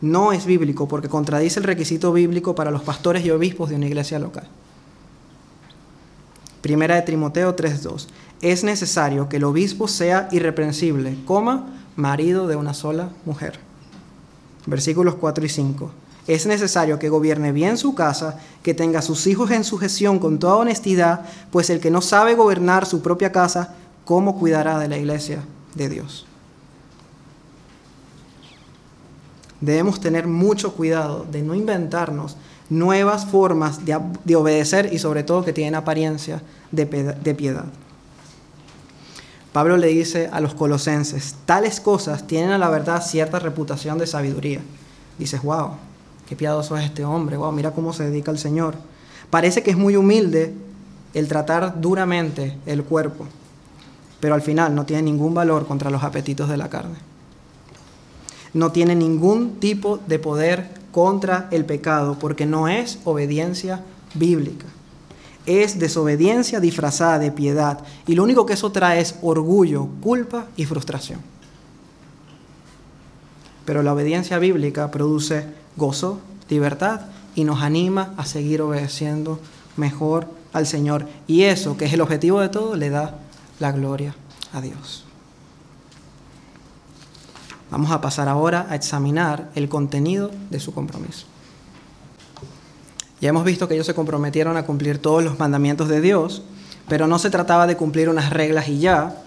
[0.00, 3.86] No es bíblico porque contradice el requisito bíblico para los pastores y obispos de una
[3.86, 4.48] iglesia local.
[6.62, 8.06] Primera de Timoteo 3.2.
[8.42, 13.58] Es necesario que el obispo sea irreprensible, coma, marido de una sola mujer.
[14.66, 15.90] Versículos 4 y 5.
[16.26, 20.38] Es necesario que gobierne bien su casa, que tenga a sus hijos en sujeción con
[20.38, 24.98] toda honestidad, pues el que no sabe gobernar su propia casa, ¿cómo cuidará de la
[24.98, 25.42] iglesia
[25.74, 26.26] de Dios?
[29.60, 32.36] Debemos tener mucho cuidado de no inventarnos
[32.70, 37.66] nuevas formas de, obedecer y sobre todo que tienen apariencia de, de piedad.
[39.52, 44.06] Pablo le dice a los colosenses, tales cosas tienen a la verdad cierta reputación de
[44.06, 44.60] sabiduría.
[45.18, 45.70] Dices, wow,
[46.28, 48.76] qué piadoso es este hombre, wow, mira cómo se dedica al Señor.
[49.28, 50.54] Parece que es muy humilde
[51.14, 53.26] el tratar duramente el cuerpo,
[54.20, 57.09] pero al final no tiene ningún valor contra los apetitos de la carne.
[58.52, 63.84] No tiene ningún tipo de poder contra el pecado, porque no es obediencia
[64.14, 64.66] bíblica.
[65.46, 67.80] Es desobediencia disfrazada de piedad.
[68.06, 71.20] Y lo único que eso trae es orgullo, culpa y frustración.
[73.64, 77.02] Pero la obediencia bíblica produce gozo, libertad
[77.34, 79.38] y nos anima a seguir obedeciendo
[79.76, 81.06] mejor al Señor.
[81.26, 83.18] Y eso, que es el objetivo de todo, le da
[83.60, 84.14] la gloria
[84.52, 85.04] a Dios.
[87.70, 91.26] Vamos a pasar ahora a examinar el contenido de su compromiso.
[93.20, 96.42] Ya hemos visto que ellos se comprometieron a cumplir todos los mandamientos de Dios,
[96.88, 99.22] pero no se trataba de cumplir unas reglas y ya,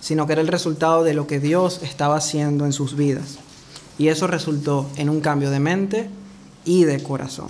[0.00, 3.38] sino que era el resultado de lo que Dios estaba haciendo en sus vidas.
[3.98, 6.10] Y eso resultó en un cambio de mente
[6.66, 7.48] y de corazón.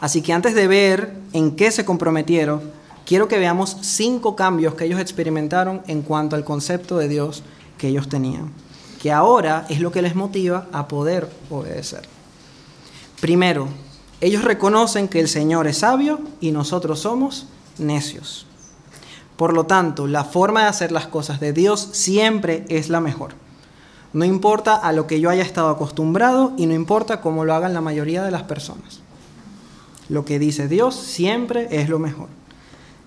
[0.00, 2.62] Así que antes de ver en qué se comprometieron,
[3.04, 7.42] quiero que veamos cinco cambios que ellos experimentaron en cuanto al concepto de Dios
[7.76, 8.50] que ellos tenían
[9.04, 12.08] que ahora es lo que les motiva a poder obedecer.
[13.20, 13.68] Primero,
[14.22, 18.46] ellos reconocen que el Señor es sabio y nosotros somos necios.
[19.36, 23.34] Por lo tanto, la forma de hacer las cosas de Dios siempre es la mejor.
[24.14, 27.74] No importa a lo que yo haya estado acostumbrado y no importa cómo lo hagan
[27.74, 29.00] la mayoría de las personas.
[30.08, 32.28] Lo que dice Dios siempre es lo mejor.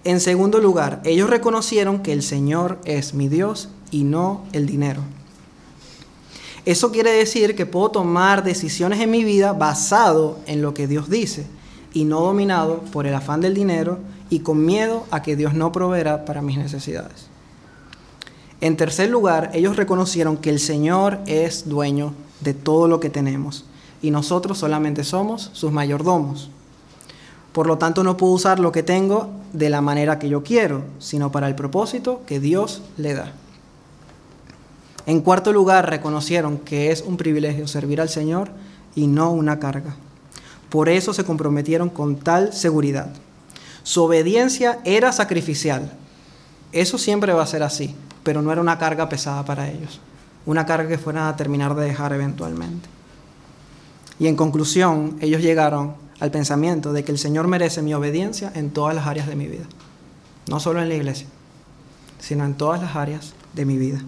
[0.04, 5.02] En segundo lugar, ellos reconocieron que el Señor es mi Dios y no el dinero.
[6.68, 11.10] Eso quiere decir que puedo tomar decisiones en mi vida basado en lo que Dios
[11.10, 11.48] dice
[11.94, 14.00] y no dominado por el afán del dinero
[14.30, 17.28] y con miedo a que Dios no proveerá para mis necesidades.
[18.60, 23.64] En tercer lugar, ellos reconocieron que el Señor es dueño de todo lo que tenemos
[24.02, 26.50] y nosotros solamente somos sus mayordomos.
[27.54, 30.84] Por lo tanto, no puedo usar lo que tengo de la manera que yo quiero,
[31.00, 33.32] sino para el propósito que Dios le da.
[35.08, 38.50] En cuarto lugar, reconocieron que es un privilegio servir al Señor
[38.94, 39.96] y no una carga.
[40.70, 43.08] Por eso se comprometieron con tal seguridad.
[43.84, 45.94] Su obediencia era sacrificial.
[46.74, 50.02] Eso siempre va a ser así, pero no era una carga pesada para ellos.
[50.46, 52.90] Una carga que fueran a terminar de dejar eventualmente.
[54.20, 58.72] Y en conclusión, ellos llegaron al pensamiento de que el Señor merece mi obediencia en
[58.72, 59.66] todas las áreas de mi vida.
[60.50, 61.28] No solo en la iglesia,
[62.20, 64.02] sino en todas las áreas de mi vida.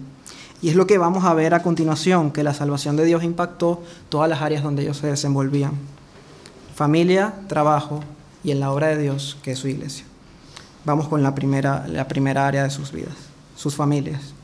[0.62, 3.82] Y es lo que vamos a ver a continuación, que la salvación de Dios impactó
[4.08, 5.72] todas las áreas donde ellos se desenvolvían.
[6.74, 8.00] Familia, trabajo
[8.44, 10.04] y en la obra de Dios, que es su iglesia.
[10.84, 13.14] Vamos con la primera, la primera área de sus vidas,
[13.56, 14.34] sus familias.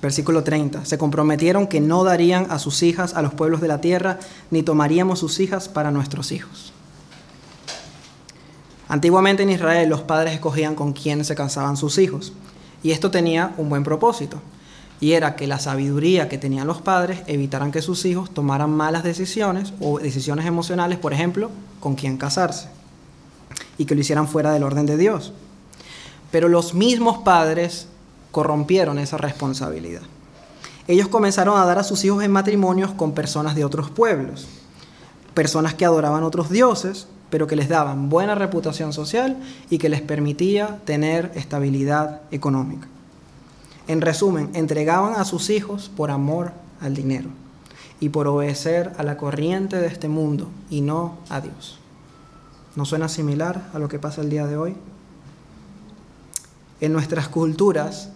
[0.00, 0.84] Versículo 30.
[0.84, 4.18] Se comprometieron que no darían a sus hijas a los pueblos de la tierra,
[4.50, 6.72] ni tomaríamos sus hijas para nuestros hijos.
[8.88, 12.32] Antiguamente en Israel los padres escogían con quién se casaban sus hijos.
[12.82, 14.40] Y esto tenía un buen propósito,
[15.00, 19.02] y era que la sabiduría que tenían los padres evitaran que sus hijos tomaran malas
[19.02, 22.68] decisiones o decisiones emocionales, por ejemplo, con quién casarse,
[23.78, 25.32] y que lo hicieran fuera del orden de Dios.
[26.30, 27.88] Pero los mismos padres
[28.30, 30.02] corrompieron esa responsabilidad.
[30.88, 34.46] Ellos comenzaron a dar a sus hijos en matrimonios con personas de otros pueblos,
[35.34, 39.38] personas que adoraban otros dioses, pero que les daban buena reputación social
[39.70, 42.88] y que les permitía tener estabilidad económica.
[43.88, 47.30] En resumen, entregaban a sus hijos por amor al dinero
[48.00, 51.78] y por obedecer a la corriente de este mundo y no a Dios.
[52.76, 54.76] ¿No suena similar a lo que pasa el día de hoy?
[56.82, 58.10] En nuestras culturas,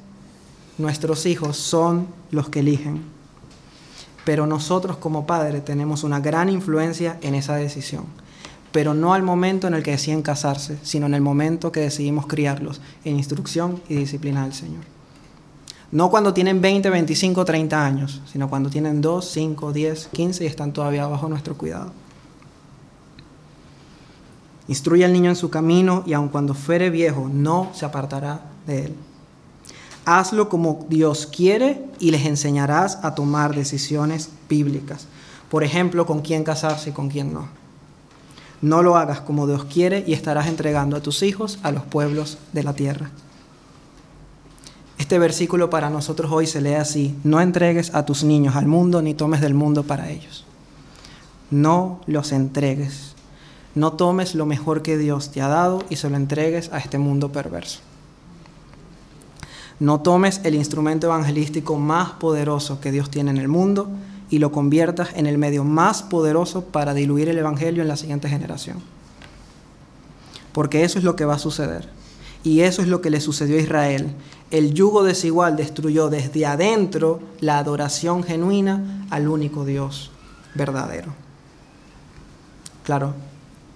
[0.77, 3.03] nuestros hijos son los que eligen,
[4.27, 8.05] pero nosotros como padres tenemos una gran influencia en esa decisión
[8.77, 12.27] pero no al momento en el que deciden casarse, sino en el momento que decidimos
[12.27, 14.83] criarlos en instrucción y disciplina del Señor.
[15.93, 20.47] No cuando tienen 20, 25, 30 años, sino cuando tienen 2, 5, 10, 15 y
[20.47, 21.91] están todavía bajo nuestro cuidado.
[24.69, 28.85] Instruye al niño en su camino y aun cuando fuere viejo, no se apartará de
[28.85, 28.95] él.
[30.05, 35.07] Hazlo como Dios quiere y les enseñarás a tomar decisiones bíblicas.
[35.49, 37.65] Por ejemplo, con quién casarse y con quién no.
[38.63, 42.39] No lo hagas como Dios quiere y estarás entregando a tus hijos a los pueblos
[42.53, 43.11] de la tierra.
[44.99, 49.03] Este versículo para nosotros hoy se lee así, no entregues a tus niños al mundo
[49.03, 50.45] ni tomes del mundo para ellos.
[51.51, 53.15] No los entregues.
[53.75, 56.99] No tomes lo mejor que Dios te ha dado y se lo entregues a este
[56.99, 57.81] mundo perverso.
[59.79, 63.91] No tomes el instrumento evangelístico más poderoso que Dios tiene en el mundo
[64.31, 68.29] y lo conviertas en el medio más poderoso para diluir el Evangelio en la siguiente
[68.29, 68.79] generación.
[70.53, 71.89] Porque eso es lo que va a suceder.
[72.43, 74.13] Y eso es lo que le sucedió a Israel.
[74.51, 80.11] El yugo desigual destruyó desde adentro la adoración genuina al único Dios
[80.55, 81.13] verdadero.
[82.85, 83.15] Claro,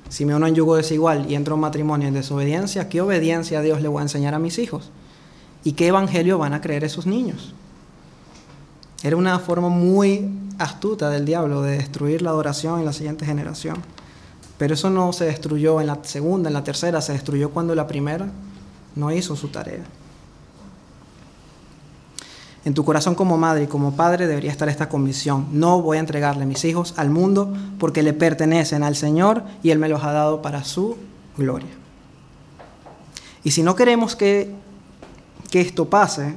[0.08, 3.62] si me uno en yugo desigual y entro en matrimonio en desobediencia, ¿qué obediencia a
[3.62, 4.90] Dios le voy a enseñar a mis hijos?
[5.64, 7.54] ¿Y qué evangelio van a creer esos niños?
[9.02, 13.76] Era una forma muy astuta del diablo de destruir la adoración en la siguiente generación.
[14.58, 17.86] Pero eso no se destruyó en la segunda, en la tercera, se destruyó cuando la
[17.86, 18.30] primera
[18.94, 19.84] no hizo su tarea.
[22.66, 25.48] En tu corazón como madre y como padre debería estar esta convicción.
[25.52, 29.78] No voy a entregarle mis hijos al mundo porque le pertenecen al Señor y Él
[29.78, 30.98] me los ha dado para su
[31.38, 31.70] gloria.
[33.42, 34.54] Y si no queremos que,
[35.50, 36.34] que esto pase,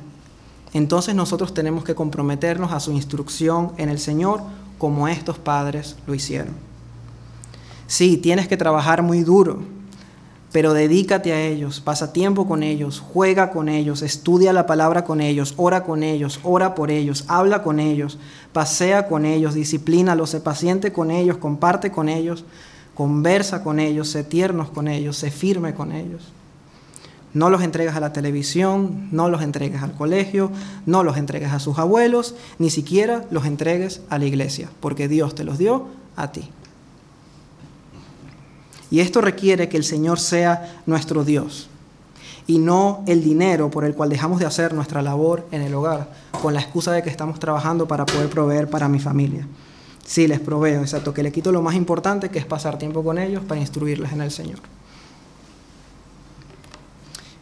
[0.74, 4.42] entonces nosotros tenemos que comprometernos a su instrucción en el Señor
[4.78, 6.56] como estos padres lo hicieron.
[7.88, 9.60] Sí, tienes que trabajar muy duro,
[10.52, 15.22] pero dedícate a ellos, pasa tiempo con ellos, juega con ellos, estudia la palabra con
[15.22, 18.20] ellos, ora con ellos, ora por ellos, habla con ellos,
[18.52, 22.46] pasea con ellos, disciplínalos, sé paciente con ellos, comparte con ellos,
[22.94, 26.32] conversa con ellos, sé tiernos con ellos, sé firme con ellos.
[27.34, 30.52] No los entregues a la televisión, no los entregues al colegio,
[30.86, 35.34] no los entregues a sus abuelos, ni siquiera los entregues a la iglesia, porque Dios
[35.34, 36.50] te los dio a ti.
[38.92, 41.70] Y esto requiere que el Señor sea nuestro Dios
[42.46, 46.12] y no el dinero por el cual dejamos de hacer nuestra labor en el hogar,
[46.42, 49.48] con la excusa de que estamos trabajando para poder proveer para mi familia.
[50.06, 53.18] Sí, les proveo, exacto, que le quito lo más importante, que es pasar tiempo con
[53.18, 54.60] ellos para instruirles en el Señor.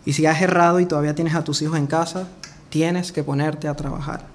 [0.05, 2.27] Y si has errado y todavía tienes a tus hijos en casa,
[2.69, 4.25] tienes que ponerte a trabajar.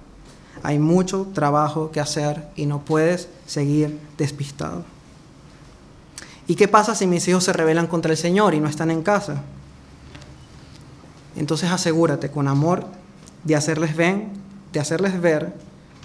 [0.62, 4.84] Hay mucho trabajo que hacer y no puedes seguir despistado.
[6.48, 9.02] ¿Y qué pasa si mis hijos se rebelan contra el Señor y no están en
[9.02, 9.42] casa?
[11.34, 12.86] Entonces asegúrate con amor
[13.44, 14.32] de hacerles, ven,
[14.72, 15.54] de hacerles ver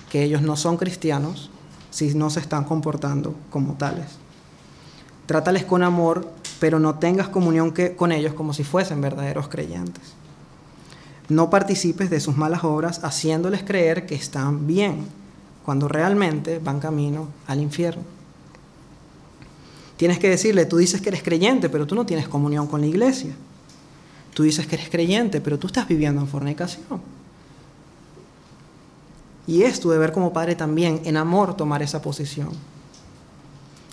[0.09, 1.49] que ellos no son cristianos
[1.89, 4.07] si no se están comportando como tales.
[5.31, 6.27] Trátales con amor,
[6.59, 10.11] pero no tengas comunión con ellos como si fuesen verdaderos creyentes.
[11.29, 15.05] No participes de sus malas obras haciéndoles creer que están bien,
[15.63, 18.03] cuando realmente van camino al infierno.
[19.95, 22.87] Tienes que decirle, tú dices que eres creyente, pero tú no tienes comunión con la
[22.87, 23.31] iglesia.
[24.33, 26.99] Tú dices que eres creyente, pero tú estás viviendo en fornicación.
[29.47, 32.49] Y es tu deber como padre también, en amor, tomar esa posición.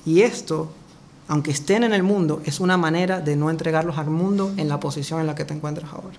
[0.04, 0.72] Y esto,
[1.28, 4.80] aunque estén en el mundo, es una manera de no entregarlos al mundo en la
[4.80, 6.16] posición en la que te encuentras ahora.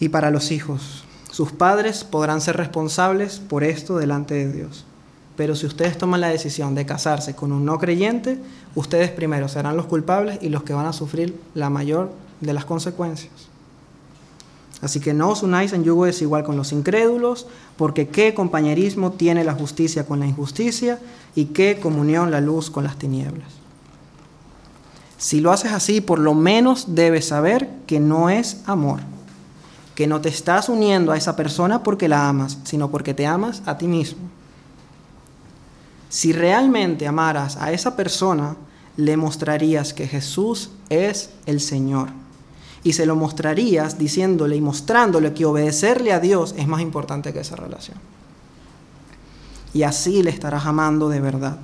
[0.00, 4.84] Y para los hijos, sus padres podrán ser responsables por esto delante de Dios.
[5.36, 8.38] Pero si ustedes toman la decisión de casarse con un no creyente,
[8.74, 12.64] ustedes primero serán los culpables y los que van a sufrir la mayor de las
[12.64, 13.49] consecuencias.
[14.82, 19.44] Así que no os unáis en yugo desigual con los incrédulos, porque qué compañerismo tiene
[19.44, 20.98] la justicia con la injusticia
[21.34, 23.48] y qué comunión la luz con las tinieblas.
[25.18, 29.00] Si lo haces así, por lo menos debes saber que no es amor,
[29.94, 33.62] que no te estás uniendo a esa persona porque la amas, sino porque te amas
[33.66, 34.22] a ti mismo.
[36.08, 38.56] Si realmente amaras a esa persona,
[38.96, 42.08] le mostrarías que Jesús es el Señor.
[42.82, 47.40] Y se lo mostrarías diciéndole y mostrándole que obedecerle a Dios es más importante que
[47.40, 47.98] esa relación.
[49.74, 51.58] Y así le estarás amando de verdad.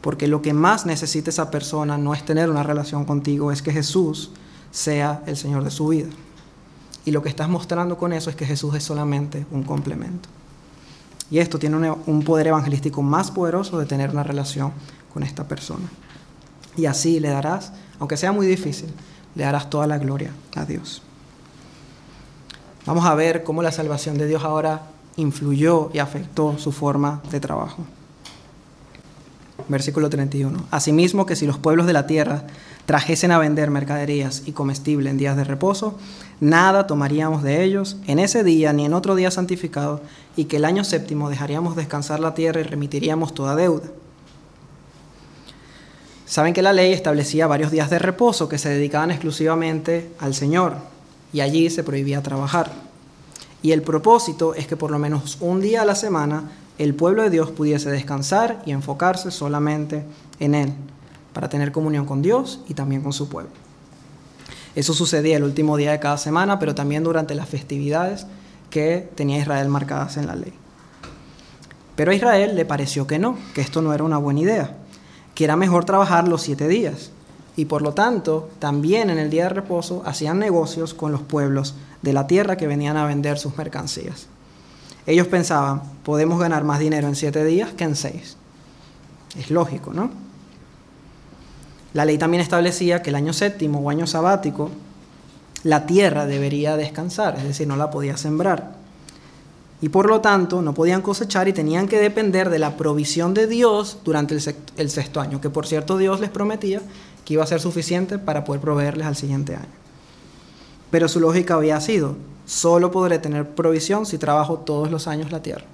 [0.00, 3.72] Porque lo que más necesita esa persona no es tener una relación contigo, es que
[3.72, 4.30] Jesús
[4.70, 6.08] sea el Señor de su vida.
[7.04, 10.28] Y lo que estás mostrando con eso es que Jesús es solamente un complemento.
[11.30, 14.72] Y esto tiene un poder evangelístico más poderoso de tener una relación
[15.12, 15.88] con esta persona.
[16.76, 18.88] Y así le darás, aunque sea muy difícil,
[19.38, 21.00] le darás toda la gloria a Dios.
[22.84, 24.82] Vamos a ver cómo la salvación de Dios ahora
[25.16, 27.84] influyó y afectó su forma de trabajo.
[29.68, 30.66] Versículo 31.
[30.72, 32.44] Asimismo que si los pueblos de la tierra
[32.84, 35.96] trajesen a vender mercaderías y comestible en días de reposo,
[36.40, 40.00] nada tomaríamos de ellos en ese día ni en otro día santificado,
[40.34, 43.86] y que el año séptimo dejaríamos descansar la tierra y remitiríamos toda deuda.
[46.28, 50.76] Saben que la ley establecía varios días de reposo que se dedicaban exclusivamente al Señor
[51.32, 52.70] y allí se prohibía trabajar.
[53.62, 57.22] Y el propósito es que por lo menos un día a la semana el pueblo
[57.22, 60.04] de Dios pudiese descansar y enfocarse solamente
[60.38, 60.74] en Él,
[61.32, 63.50] para tener comunión con Dios y también con su pueblo.
[64.74, 68.26] Eso sucedía el último día de cada semana, pero también durante las festividades
[68.68, 70.52] que tenía Israel marcadas en la ley.
[71.96, 74.77] Pero a Israel le pareció que no, que esto no era una buena idea
[75.38, 77.12] que era mejor trabajar los siete días.
[77.54, 81.76] Y por lo tanto, también en el día de reposo hacían negocios con los pueblos
[82.02, 84.26] de la tierra que venían a vender sus mercancías.
[85.06, 88.36] Ellos pensaban, podemos ganar más dinero en siete días que en seis.
[89.38, 90.10] Es lógico, ¿no?
[91.92, 94.72] La ley también establecía que el año séptimo o año sabático,
[95.62, 98.77] la tierra debería descansar, es decir, no la podía sembrar
[99.80, 103.46] y por lo tanto no podían cosechar y tenían que depender de la provisión de
[103.46, 106.82] Dios durante el, sexto año, que por cierto Dios les prometía
[107.24, 109.66] que iba a ser suficiente para poder proveerles al siguiente año.
[110.90, 112.16] Pero su lógica había sido,
[112.46, 115.64] solo podré tener provisión si trabajo todos los años la tierra.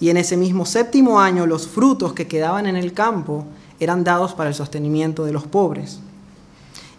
[0.00, 3.46] Y en ese mismo séptimo año los frutos que quedaban en el campo
[3.80, 6.00] eran dados para el sostenimiento de los pobres.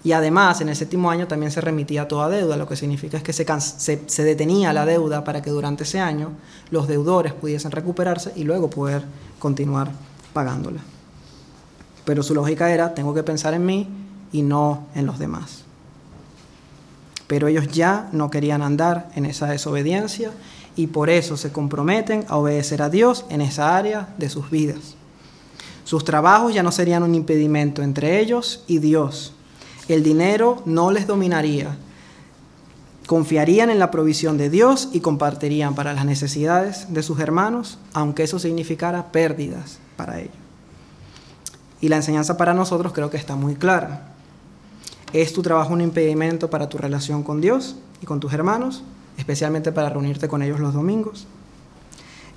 [0.04, 3.24] Y además, en el séptimo año también se remitía toda deuda, lo que significa es
[3.24, 6.32] que se, detenía la deuda para que durante ese año
[6.72, 9.04] los deudores pudiesen recuperarse y luego poder
[9.40, 9.92] continuar
[10.32, 10.80] pagándola.
[12.06, 13.90] Pero su lógica era, tengo que pensar en mí
[14.32, 15.64] y no en los demás.
[17.28, 20.32] Pero ellos ya no querían andar en esa desobediencia
[20.78, 24.96] y por eso se comprometen a obedecer a Dios en esa área de sus vidas.
[25.84, 29.34] Sus trabajos ya no serían un impedimento entre ellos y Dios,
[29.94, 31.78] el dinero no les dominaría.
[33.08, 38.24] Confiarían en la provisión de Dios y compartirían para las necesidades de sus hermanos, aunque
[38.24, 40.36] eso significara pérdidas para ellos.
[41.82, 44.14] Y la enseñanza para nosotros creo que está muy clara.
[45.12, 48.84] ¿Es tu trabajo un impedimento para tu relación con Dios y con tus hermanos,
[49.18, 51.26] especialmente para reunirte con ellos los domingos?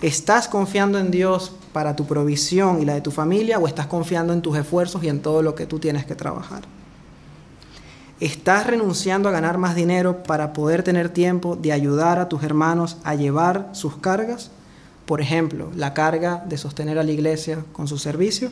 [0.00, 4.32] ¿Estás confiando en Dios para tu provisión y la de tu familia o estás confiando
[4.32, 6.62] en tus esfuerzos y en todo lo que tú tienes que trabajar?
[8.22, 12.96] ¿Estás renunciando a ganar más dinero para poder tener tiempo de ayudar a tus hermanos
[13.02, 14.52] a llevar sus cargas?
[15.06, 18.48] Por ejemplo, la carga de sostener a la iglesia con su servicio.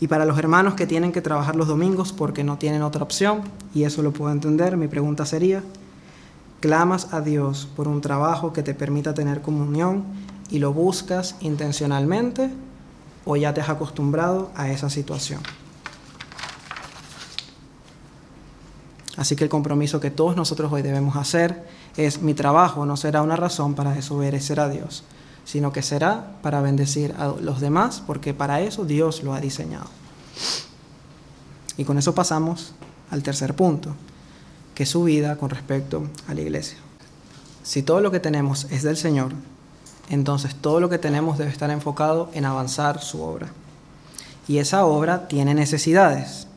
[0.00, 3.40] Y para los hermanos que tienen que trabajar los domingos porque no tienen otra opción,
[3.72, 5.62] y eso lo puedo entender, mi pregunta sería,
[6.60, 10.04] ¿clamas a Dios por un trabajo que te permita tener comunión
[10.50, 12.50] y lo buscas intencionalmente
[13.24, 15.40] o ya te has acostumbrado a esa situación?
[19.16, 23.22] Así que el compromiso que todos nosotros hoy debemos hacer es mi trabajo no será
[23.22, 25.02] una razón para desobedecer a Dios,
[25.44, 29.86] sino que será para bendecir a los demás, porque para eso Dios lo ha diseñado.
[31.76, 32.72] Y con eso pasamos
[33.10, 33.94] al tercer punto,
[34.74, 36.78] que es su vida con respecto a la iglesia.
[37.62, 39.32] Si todo lo que tenemos es del Señor,
[40.08, 43.48] entonces todo lo que tenemos debe estar enfocado en avanzar su obra.
[44.48, 46.48] Y esa obra tiene necesidades.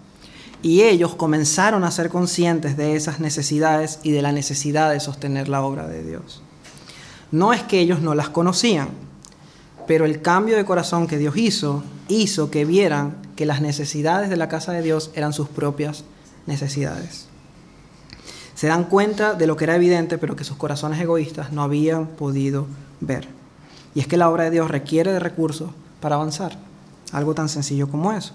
[0.63, 5.49] Y ellos comenzaron a ser conscientes de esas necesidades y de la necesidad de sostener
[5.49, 6.41] la obra de Dios.
[7.31, 8.87] No es que ellos no las conocían,
[9.87, 14.37] pero el cambio de corazón que Dios hizo hizo que vieran que las necesidades de
[14.37, 16.05] la casa de Dios eran sus propias
[16.45, 17.27] necesidades.
[18.55, 22.07] Se dan cuenta de lo que era evidente, pero que sus corazones egoístas no habían
[22.07, 22.67] podido
[23.01, 23.27] ver.
[23.95, 26.57] Y es que la obra de Dios requiere de recursos para avanzar.
[27.11, 28.33] Algo tan sencillo como eso.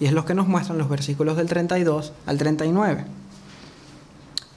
[0.00, 3.04] Y es lo que nos muestran los versículos del 32 al 39.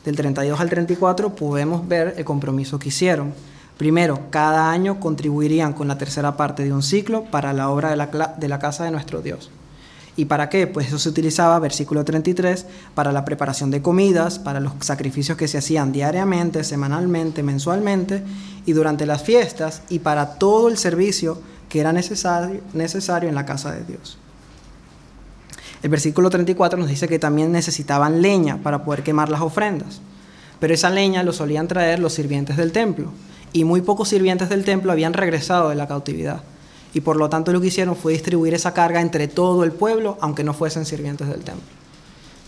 [0.05, 3.33] Del 32 al 34 podemos ver el compromiso que hicieron.
[3.77, 8.47] Primero, cada año contribuirían con la tercera parte de un ciclo para la obra de
[8.47, 9.51] la, casa de nuestro Dios.
[10.15, 10.65] ¿Y para qué?
[10.65, 12.65] Pues eso se utilizaba, versículo 33,
[12.95, 18.23] para la preparación de comidas, para los sacrificios que se hacían diariamente, semanalmente, mensualmente
[18.65, 23.71] y durante las fiestas y para todo el servicio que era necesario en la casa
[23.71, 24.17] de Dios.
[25.83, 30.01] El versículo 34 nos dice que también necesitaban leña para poder quemar las ofrendas.
[30.59, 33.11] Pero esa leña lo solían traer los sirvientes del templo.
[33.53, 36.41] Y muy pocos sirvientes del templo habían regresado de la cautividad.
[36.93, 40.17] Y por lo tanto lo que hicieron fue distribuir esa carga entre todo el pueblo,
[40.19, 41.67] aunque no fuesen sirvientes del templo.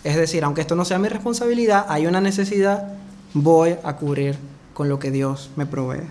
[0.03, 2.93] Es decir, aunque esto no sea mi responsabilidad, hay una necesidad,
[3.33, 4.37] voy a cubrir
[4.73, 6.07] con lo que Dios me provee.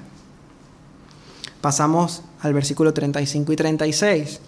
[1.60, 4.40] Pasamos al versículo 35 y 36.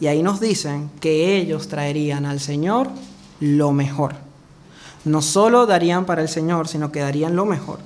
[0.00, 2.88] Y ahí nos dicen que ellos traerían al Señor
[3.40, 4.14] lo mejor.
[5.04, 7.78] No solo darían para el Señor, sino que darían lo mejor.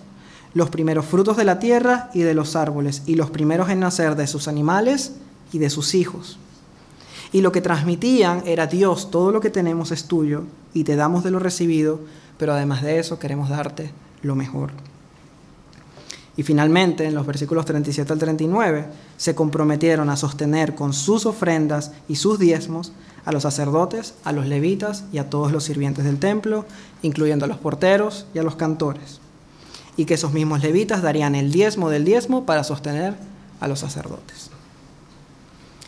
[0.55, 4.17] Los primeros frutos de la tierra y de los árboles, y los primeros en nacer
[4.17, 5.13] de sus animales
[5.53, 6.39] y de sus hijos.
[7.33, 10.45] Y lo que transmitían era Dios, todo lo que tenemos es tuyo
[10.75, 12.01] y te damos de lo recibido,
[12.39, 13.93] pero además de eso queremos darte
[14.23, 14.73] lo mejor.
[16.41, 18.87] Y finalmente, en los versículos 37 al 39,
[19.19, 22.93] se comprometieron a sostener con sus ofrendas y sus diezmos
[23.27, 26.65] a los sacerdotes, a los levitas y a todos los sirvientes del templo,
[27.03, 29.21] incluyendo a los porteros y a los cantores.
[29.99, 33.17] Y que esos mismos levitas darían el diezmo del diezmo para sostener
[33.61, 34.49] a los sacerdotes.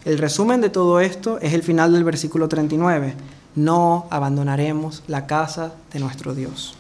[0.05, 3.15] El resumen de todo esto es el final del versículo 39.
[3.57, 6.77] No abandonaremos la casa de nuestro Dios.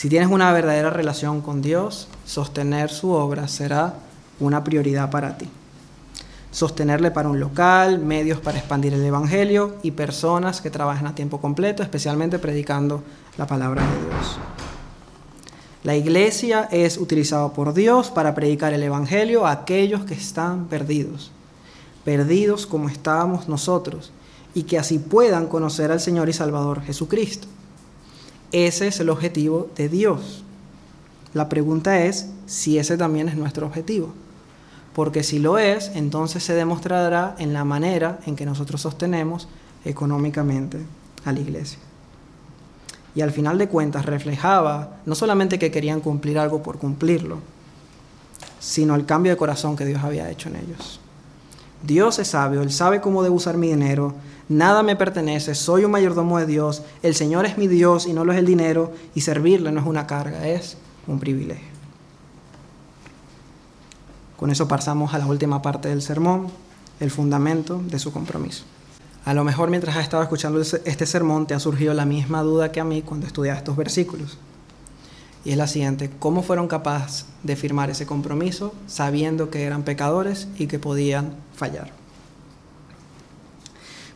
[0.00, 3.96] Si tienes una verdadera relación con Dios, sostener su obra será
[4.38, 5.46] una prioridad para ti.
[6.50, 11.38] Sostenerle para un local, medios para expandir el Evangelio y personas que trabajen a tiempo
[11.38, 13.02] completo, especialmente predicando
[13.36, 14.38] la palabra de Dios.
[15.84, 21.30] La iglesia es utilizada por Dios para predicar el Evangelio a aquellos que están perdidos,
[22.06, 24.12] perdidos como estábamos nosotros,
[24.54, 27.48] y que así puedan conocer al Señor y Salvador Jesucristo.
[28.52, 30.44] Ese es el objetivo de Dios.
[31.34, 34.12] La pregunta es si ese también es nuestro objetivo.
[34.94, 39.48] Porque si lo es, entonces se demostrará en la manera en que nosotros sostenemos
[39.84, 40.78] económicamente
[41.24, 41.78] a la iglesia.
[43.14, 47.38] Y al final de cuentas reflejaba no solamente que querían cumplir algo por cumplirlo,
[48.58, 51.00] sino el cambio de corazón que Dios había hecho en ellos.
[51.82, 54.14] Dios es sabio, Él sabe cómo debo usar mi dinero,
[54.50, 58.24] nada me pertenece, soy un mayordomo de Dios, el Señor es mi Dios y no
[58.24, 60.76] lo es el dinero, y servirle no es una carga, es
[61.06, 61.68] un privilegio.
[64.36, 66.48] Con eso pasamos a la última parte del sermón,
[66.98, 68.64] el fundamento de su compromiso.
[69.24, 72.72] A lo mejor mientras has estado escuchando este sermón te ha surgido la misma duda
[72.72, 74.38] que a mí cuando estudiaba estos versículos.
[75.44, 80.48] Y es la siguiente, ¿cómo fueron capaces de firmar ese compromiso sabiendo que eran pecadores
[80.58, 81.99] y que podían fallar?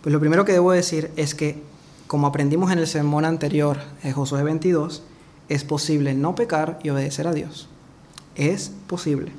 [0.05, 1.63] Pues lo primero que debo decir es que,
[2.07, 5.03] como aprendimos en el sermón anterior, en Josué 22,
[5.49, 7.71] es posible no pecar y obedecer a Dios.
[8.35, 9.33] Es posible.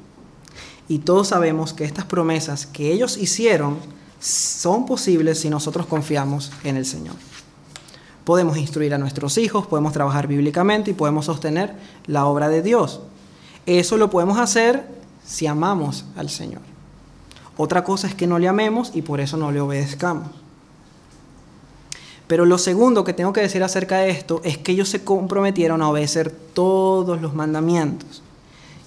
[0.88, 3.78] Y todos sabemos que estas promesas que ellos hicieron
[4.20, 7.16] son posibles si nosotros confiamos en el Señor.
[8.24, 11.76] Podemos instruir a nuestros hijos, podemos trabajar bíblicamente y podemos sostener
[12.08, 13.02] la obra de Dios.
[13.68, 14.84] Eso lo podemos hacer
[15.24, 16.62] si amamos al Señor.
[17.56, 20.45] Otra cosa es que no le amemos y por eso no le obedezcamos.
[22.28, 25.82] Pero lo segundo que tengo que decir acerca de esto es que ellos se comprometieron
[25.82, 28.24] a obedecer todos los mandamientos.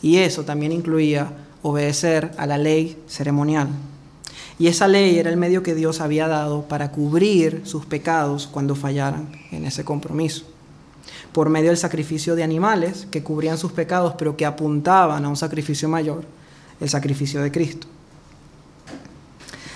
[0.02, 1.30] Y eso también incluía
[1.62, 3.68] obedecer a la ley ceremonial.
[4.58, 8.74] Y esa ley era el medio que Dios había dado para cubrir sus pecados cuando
[8.74, 10.44] fallaran en ese compromiso.
[11.32, 15.36] Por medio del sacrificio de animales que cubrían sus pecados, pero que apuntaban a un
[15.36, 16.24] sacrificio mayor,
[16.80, 17.86] el sacrificio de Cristo.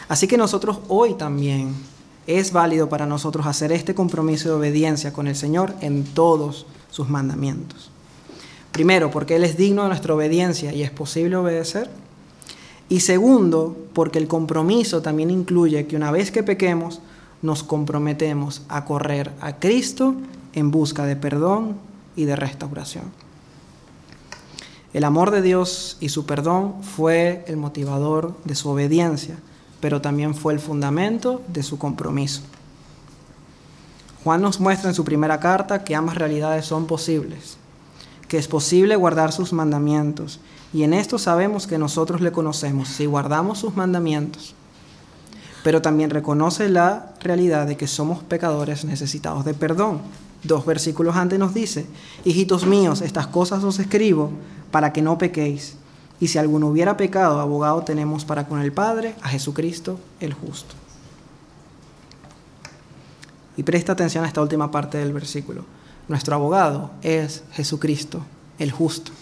[0.09, 1.75] Así que nosotros hoy también
[2.27, 7.09] es válido para nosotros hacer este compromiso de obediencia con el Señor en todos sus
[7.09, 7.91] mandamientos.
[8.71, 11.91] Primero, porque Él es digno de nuestra obediencia y es posible obedecer.
[12.89, 17.01] Y segundo, porque el compromiso también incluye que una vez que pequemos,
[17.43, 20.15] nos comprometemos a correr a Cristo
[20.53, 21.77] en busca de perdón
[22.17, 23.05] y de restauración.
[24.93, 29.39] El amor de Dios y su perdón fue el motivador de su obediencia,
[29.83, 32.41] pero también fue el fundamento de su compromiso.
[34.23, 37.57] Juan nos muestra en su primera carta que ambas realidades son posibles,
[38.29, 40.39] que es posible guardar sus mandamientos
[40.73, 44.55] y en esto sabemos que nosotros le conocemos si guardamos sus mandamientos.
[45.65, 50.01] Pero también reconoce la realidad de que somos pecadores necesitados de perdón.
[50.45, 51.87] Dos versículos antes nos dice,
[52.25, 54.31] hijitos míos, estas cosas os escribo
[54.71, 55.77] para que no pequéis.
[56.23, 60.75] Y si alguno hubiera pecado, abogado tenemos para con el Padre, a Jesucristo el justo.
[63.57, 65.65] Y presta atención a esta última parte del versículo.
[66.07, 68.25] Nuestro abogado es Jesucristo
[68.59, 69.13] el justo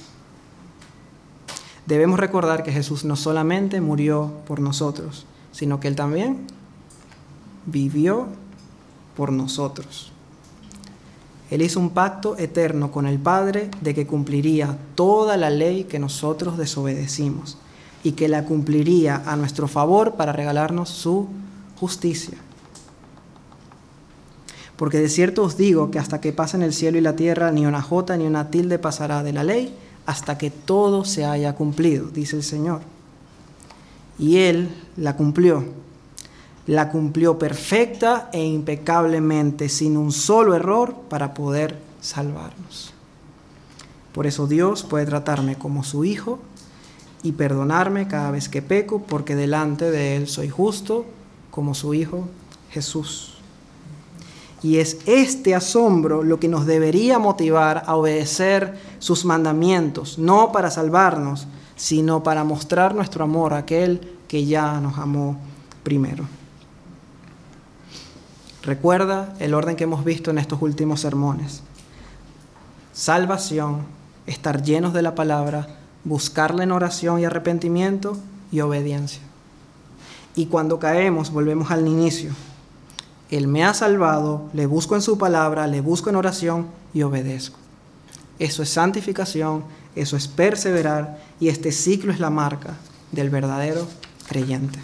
[1.91, 6.47] debemos recordar que Jesús no solamente murió por nosotros, sino que Él también
[7.67, 8.29] vivió
[9.17, 10.13] por nosotros.
[11.51, 15.99] Él hizo un pacto eterno con el Padre de que cumpliría toda la ley que
[15.99, 17.59] nosotros desobedecimos
[18.05, 21.29] y que la cumpliría a nuestro favor para regalarnos su
[21.79, 22.39] justicia.
[24.77, 27.67] Porque de cierto os digo que hasta que pasen el cielo y la tierra, ni
[27.67, 29.75] una jota ni una tilde pasará de la ley
[30.07, 32.81] hasta que todo se haya cumplido, dice el Señor.
[34.19, 35.65] Y Él la cumplió.
[36.71, 42.93] La cumplió perfecta e impecablemente, sin un solo error, para poder salvarnos.
[44.13, 46.39] Por eso Dios puede tratarme como su hijo
[47.25, 51.07] y perdonarme cada vez que peco, porque delante de Él soy justo
[51.51, 52.29] como su Hijo
[52.71, 53.35] Jesús.
[54.63, 60.71] Y es este asombro lo que nos debería motivar a obedecer sus mandamientos, no para
[60.71, 65.37] salvarnos, sino para mostrar nuestro amor a aquel que ya nos amó
[65.83, 66.40] primero.
[68.63, 71.63] Recuerda el orden que hemos visto en estos últimos sermones.
[72.93, 73.87] Salvación,
[74.27, 75.67] estar llenos de la palabra,
[76.05, 78.19] buscarla en oración y arrepentimiento
[78.53, 79.23] y obediencia.
[80.35, 82.33] Y cuando caemos, volvemos al inicio.
[83.31, 87.59] Él me ha salvado, le busco en su palabra, le busco en oración y obedezco.
[88.39, 92.75] Eso es santificación, eso es perseverar y este ciclo es la marca
[93.13, 93.87] del verdadero
[94.29, 94.79] creyente.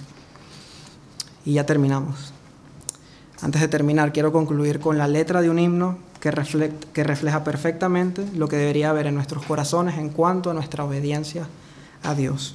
[1.44, 2.35] Y ya terminamos.
[3.42, 6.32] Antes de terminar, quiero concluir con la letra de un himno que,
[6.92, 11.46] que refleja perfectamente lo que debería haber en nuestros corazones en cuanto a nuestra obediencia
[12.02, 12.54] a Dios.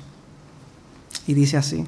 [1.27, 1.85] Y dice así,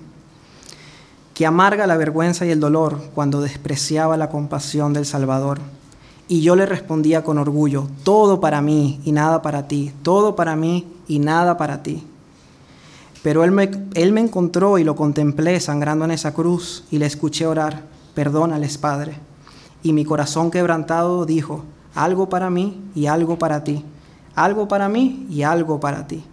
[1.34, 5.60] que amarga la vergüenza y el dolor cuando despreciaba la compasión del Salvador.
[6.28, 10.56] Y yo le respondía con orgullo, todo para mí y nada para ti, todo para
[10.56, 12.04] mí y nada para ti.
[13.24, 17.06] Pero él me, él me encontró y lo contemplé sangrando en esa cruz y le
[17.06, 17.84] escuché orar,
[18.14, 19.18] perdónales, Padre.
[19.82, 21.64] Y mi corazón quebrantado dijo,
[21.96, 23.84] algo para mí y algo para ti,
[24.36, 26.24] algo para mí y algo para ti.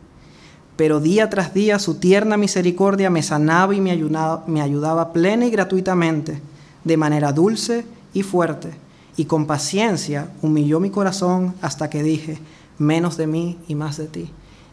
[0.76, 5.46] Pero día tras día su tierna misericordia me sanaba y me ayudaba, me ayudaba plena
[5.46, 6.40] y gratuitamente,
[6.84, 8.70] de manera dulce y fuerte,
[9.16, 12.38] y con paciencia humilló mi corazón hasta que dije,
[12.78, 14.30] menos de mí y más de ti,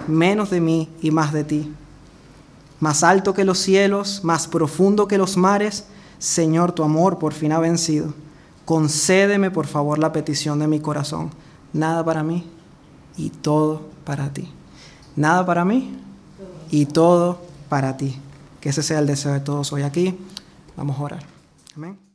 [0.08, 1.74] menos de mí y más de ti
[2.80, 5.86] más alto que los cielos, más profundo que los mares,
[6.20, 8.14] Señor, tu amor por fin ha vencido.
[8.66, 11.32] Concédeme, por favor, la petición de mi corazón.
[11.74, 12.46] Nada para mí
[13.18, 14.52] y todo para ti.
[15.16, 15.98] Nada para mí
[16.70, 17.40] y todo
[17.70, 18.20] para ti.
[18.60, 20.18] Que ese sea el deseo de todos hoy aquí.
[20.76, 21.24] Vamos a orar.
[21.76, 22.07] Amén.